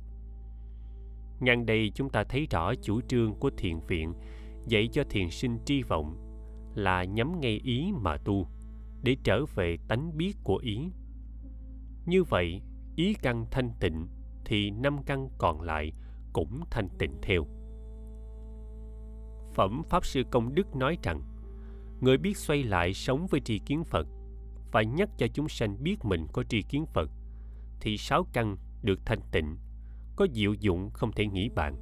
Ngang 1.40 1.66
đây 1.66 1.92
chúng 1.96 2.10
ta 2.10 2.24
thấy 2.24 2.48
rõ 2.50 2.74
chủ 2.76 3.02
trương 3.02 3.36
của 3.36 3.50
thiền 3.58 3.80
viện 3.88 4.14
dạy 4.68 4.90
cho 4.92 5.04
thiền 5.10 5.30
sinh 5.30 5.58
tri 5.66 5.82
vọng 5.82 6.18
là 6.76 7.04
nhắm 7.04 7.40
ngay 7.40 7.62
ý 7.64 7.92
mà 8.02 8.18
tu 8.18 8.48
để 9.04 9.18
trở 9.24 9.46
về 9.46 9.78
tánh 9.88 10.18
biết 10.18 10.34
của 10.44 10.58
ý. 10.58 10.92
Như 12.06 12.24
vậy, 12.24 12.62
ý 12.96 13.14
căn 13.14 13.46
thanh 13.52 13.72
tịnh 13.80 14.08
thì 14.46 14.72
năm 14.72 14.98
căn 15.06 15.30
còn 15.38 15.62
lại 15.62 15.94
cũng 16.34 16.64
thanh 16.72 16.90
tịnh 17.00 17.18
theo. 17.22 17.46
Phẩm 19.54 19.82
pháp 19.90 20.06
sư 20.06 20.24
công 20.32 20.56
đức 20.56 20.76
nói 20.76 20.98
rằng, 21.04 21.22
người 22.02 22.18
biết 22.18 22.38
xoay 22.38 22.64
lại 22.64 22.94
sống 22.94 23.28
với 23.28 23.42
tri 23.42 23.60
kiến 23.60 23.84
phật 23.84 24.08
và 24.72 24.82
nhắc 24.82 25.10
cho 25.18 25.28
chúng 25.34 25.50
sanh 25.50 25.84
biết 25.84 26.06
mình 26.06 26.28
có 26.34 26.44
tri 26.44 26.62
kiến 26.62 26.86
phật, 26.86 27.10
thì 27.82 27.98
sáu 27.98 28.28
căn 28.34 28.58
được 28.82 29.00
thanh 29.06 29.22
tịnh, 29.32 29.58
có 30.16 30.28
diệu 30.34 30.54
dụng 30.54 30.90
không 30.94 31.12
thể 31.12 31.28
nghĩ 31.28 31.50
bàn. 31.56 31.76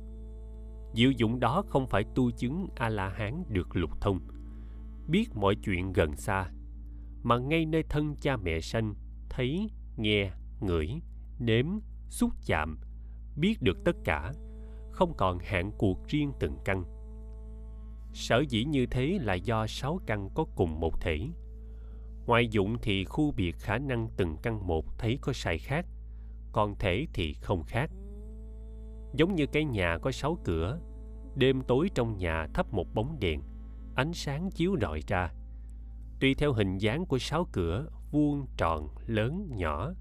Diệu 0.94 1.12
dụng 1.12 1.40
đó 1.40 1.64
không 1.70 1.88
phải 1.88 2.04
tu 2.16 2.32
chứng 2.32 2.68
a 2.76 2.90
la 2.90 3.10
hán 3.10 3.44
được 3.50 3.76
lục 3.76 4.02
thông. 4.02 4.20
Biết 5.08 5.36
mọi 5.36 5.56
chuyện 5.56 5.94
gần 5.94 6.16
xa 6.16 6.52
mà 7.24 7.38
ngay 7.38 7.66
nơi 7.66 7.84
thân 7.90 8.16
cha 8.22 8.38
mẹ 8.38 8.60
sanh, 8.60 8.96
thấy, 9.30 9.70
nghe, 9.98 10.32
ngửi, 10.60 11.02
nếm, 11.40 11.66
xúc 12.10 12.32
chạm, 12.46 12.80
biết 13.36 13.62
được 13.62 13.78
tất 13.86 13.96
cả, 14.04 14.34
không 14.92 15.14
còn 15.18 15.40
hạn 15.40 15.72
cuộc 15.78 16.08
riêng 16.08 16.32
từng 16.40 16.58
căn. 16.66 16.84
Sở 18.14 18.44
dĩ 18.50 18.64
như 18.64 18.86
thế 18.86 19.20
là 19.22 19.34
do 19.34 19.68
sáu 19.68 20.00
căn 20.06 20.30
có 20.36 20.46
cùng 20.56 20.80
một 20.80 21.02
thể. 21.02 21.20
Ngoại 22.26 22.48
dụng 22.48 22.78
thì 22.82 23.06
khu 23.06 23.32
biệt 23.32 23.56
khả 23.60 23.78
năng 23.78 24.10
từng 24.18 24.38
căn 24.44 24.68
một 24.68 24.86
thấy 24.98 25.18
có 25.22 25.34
sai 25.34 25.58
khác, 25.58 25.86
còn 26.52 26.76
thể 26.80 27.06
thì 27.14 27.34
không 27.34 27.64
khác. 27.64 27.92
Giống 29.14 29.36
như 29.36 29.46
cái 29.46 29.66
nhà 29.66 29.98
có 30.02 30.12
sáu 30.12 30.38
cửa, 30.44 30.80
đêm 31.36 31.62
tối 31.68 31.90
trong 31.96 32.18
nhà 32.18 32.48
thắp 32.54 32.74
một 32.74 32.94
bóng 32.94 33.20
đèn, 33.20 33.42
ánh 33.96 34.14
sáng 34.14 34.50
chiếu 34.52 34.76
rọi 34.82 35.02
ra 35.08 35.34
tùy 36.22 36.36
theo 36.36 36.54
hình 36.54 36.78
dáng 36.78 37.06
của 37.06 37.18
sáu 37.20 37.48
cửa, 37.52 37.88
vuông, 38.12 38.46
tròn, 38.58 38.88
lớn, 39.06 39.50
nhỏ, 39.56 39.94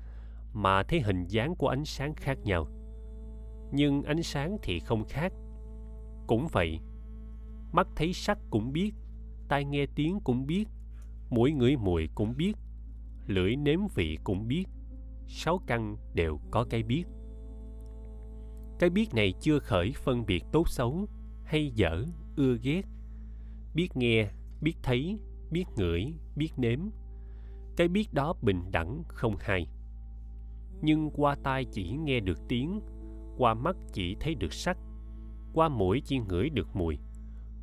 mà 0.52 0.82
thấy 0.82 1.00
hình 1.00 1.24
dáng 1.24 1.54
của 1.54 1.68
ánh 1.68 1.84
sáng 1.84 2.14
khác 2.14 2.38
nhau. 2.44 2.66
Nhưng 3.72 4.02
ánh 4.02 4.22
sáng 4.22 4.56
thì 4.62 4.80
không 4.80 5.04
khác. 5.08 5.32
Cũng 6.26 6.46
vậy, 6.52 6.80
mắt 7.72 7.88
thấy 7.96 8.12
sắc 8.12 8.38
cũng 8.50 8.72
biết, 8.72 8.92
tai 9.48 9.64
nghe 9.64 9.86
tiếng 9.94 10.20
cũng 10.24 10.46
biết, 10.46 10.64
mũi 11.30 11.52
ngửi 11.52 11.76
mùi 11.76 12.08
cũng 12.14 12.36
biết, 12.36 12.56
lưỡi 13.26 13.56
nếm 13.56 13.80
vị 13.94 14.18
cũng 14.24 14.48
biết, 14.48 14.64
sáu 15.26 15.60
căn 15.66 15.96
đều 16.14 16.40
có 16.50 16.64
cái 16.70 16.82
biết. 16.82 17.04
Cái 18.78 18.90
biết 18.90 19.14
này 19.14 19.34
chưa 19.40 19.58
khởi 19.58 19.92
phân 19.92 20.26
biệt 20.26 20.44
tốt 20.52 20.68
xấu 20.68 21.06
hay 21.44 21.70
dở, 21.74 22.04
ưa 22.36 22.56
ghét. 22.62 22.82
Biết 23.74 23.88
nghe, 23.94 24.30
biết 24.60 24.74
thấy 24.82 25.18
biết 25.50 25.64
ngửi, 25.76 26.14
biết 26.36 26.50
nếm. 26.56 26.78
Cái 27.76 27.88
biết 27.88 28.14
đó 28.14 28.34
bình 28.42 28.62
đẳng, 28.72 29.02
không 29.08 29.36
hay. 29.40 29.66
Nhưng 30.82 31.10
qua 31.10 31.36
tai 31.42 31.64
chỉ 31.64 31.90
nghe 31.90 32.20
được 32.20 32.38
tiếng, 32.48 32.80
qua 33.36 33.54
mắt 33.54 33.76
chỉ 33.92 34.16
thấy 34.20 34.34
được 34.34 34.52
sắc, 34.52 34.78
qua 35.54 35.68
mũi 35.68 36.02
chỉ 36.04 36.18
ngửi 36.18 36.50
được 36.50 36.68
mùi, 36.76 36.98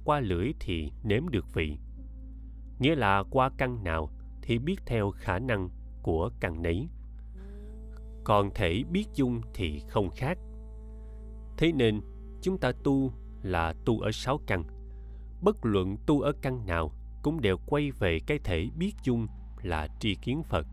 qua 0.06 0.19
lưỡi 0.19 0.52
thì 0.60 0.91
nếm 1.04 1.30
được 1.30 1.54
vị. 1.54 1.78
Nghĩa 2.80 2.95
là 2.95 3.23
qua 3.32 3.50
căn 3.58 3.84
nào 3.84 4.10
thì 4.41 4.60
biết 4.60 4.76
theo 4.86 5.12
khả 5.12 5.39
năng 5.39 5.69
của 6.02 6.30
căn 6.39 6.62
nấy. 6.62 6.88
Còn 8.23 8.50
thể 8.56 8.84
biết 8.91 9.06
chung 9.15 9.41
thì 9.54 9.80
không 9.88 10.10
khác. 10.10 10.38
Thế 11.58 11.71
nên, 11.71 12.02
chúng 12.41 12.58
ta 12.58 12.71
tu 12.84 13.12
là 13.41 13.73
tu 13.86 14.00
ở 14.00 14.12
sáu 14.12 14.39
căn. 14.47 14.63
Bất 15.41 15.65
luận 15.65 15.97
tu 16.06 16.21
ở 16.21 16.34
căn 16.41 16.65
nào 16.65 16.91
cũng 17.21 17.41
đều 17.41 17.58
quay 17.65 17.91
về 17.91 18.19
cái 18.27 18.39
thể 18.43 18.69
biết 18.77 18.93
chung 19.03 19.27
là 19.62 19.88
tri 19.99 20.15
kiến 20.15 20.43
phật. 20.43 20.67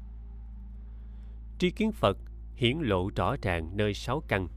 Tri 1.58 1.70
kiến 1.70 1.92
phật 1.92 2.18
hiển 2.54 2.78
lộ 2.78 3.10
rõ 3.16 3.36
ràng 3.42 3.76
nơi 3.76 3.94
sáu 3.94 4.22
căn. 4.28 4.48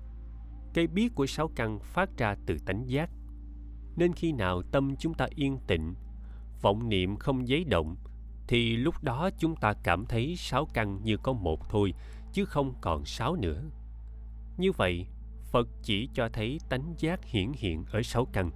Cái 0.73 0.87
biết 0.87 1.15
của 1.15 1.25
sáu 1.25 1.49
căn 1.55 1.79
phát 1.79 2.09
ra 2.17 2.35
từ 2.45 2.57
tánh 2.65 2.89
giác. 2.89 3.09
Nên 3.95 4.13
khi 4.13 4.31
nào 4.31 4.61
tâm 4.71 4.95
chúng 4.99 5.13
ta 5.13 5.27
yên 5.35 5.57
tịnh 5.67 5.95
vọng 6.61 6.89
niệm 6.89 7.15
không 7.15 7.47
giấy 7.47 7.63
động, 7.63 7.95
thì 8.47 8.77
lúc 8.77 9.03
đó 9.03 9.29
chúng 9.37 9.55
ta 9.55 9.73
cảm 9.83 10.05
thấy 10.05 10.35
sáu 10.37 10.65
căn 10.73 11.03
như 11.03 11.17
có 11.17 11.33
một 11.33 11.69
thôi, 11.69 11.93
chứ 12.33 12.45
không 12.45 12.73
còn 12.81 13.05
sáu 13.05 13.35
nữa. 13.35 13.63
Như 14.57 14.71
vậy, 14.71 15.07
phật 15.51 15.67
chỉ 15.83 16.09
cho 16.13 16.29
thấy 16.33 16.59
tánh 16.69 16.93
giác 16.97 17.25
hiển 17.25 17.51
hiện 17.55 17.85
ở 17.91 18.01
sáu 18.03 18.25
căn. 18.25 18.51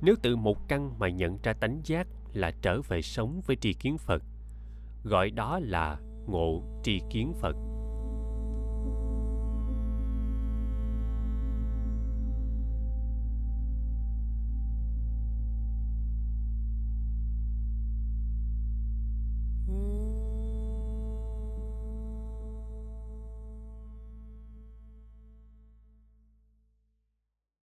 Nếu 0.00 0.14
từ 0.22 0.36
một 0.36 0.68
căn 0.68 0.98
mà 0.98 1.08
nhận 1.08 1.38
ra 1.42 1.52
tánh 1.52 1.80
giác 1.84 2.06
là 2.32 2.52
trở 2.62 2.80
về 2.88 3.02
sống 3.02 3.40
với 3.46 3.56
tri 3.56 3.72
kiến 3.72 3.98
phật. 3.98 4.22
Gọi 5.04 5.30
đó 5.30 5.58
là 5.62 5.98
ngộ 6.26 6.62
tri 6.82 7.00
kiến 7.10 7.32
phật. 7.40 7.56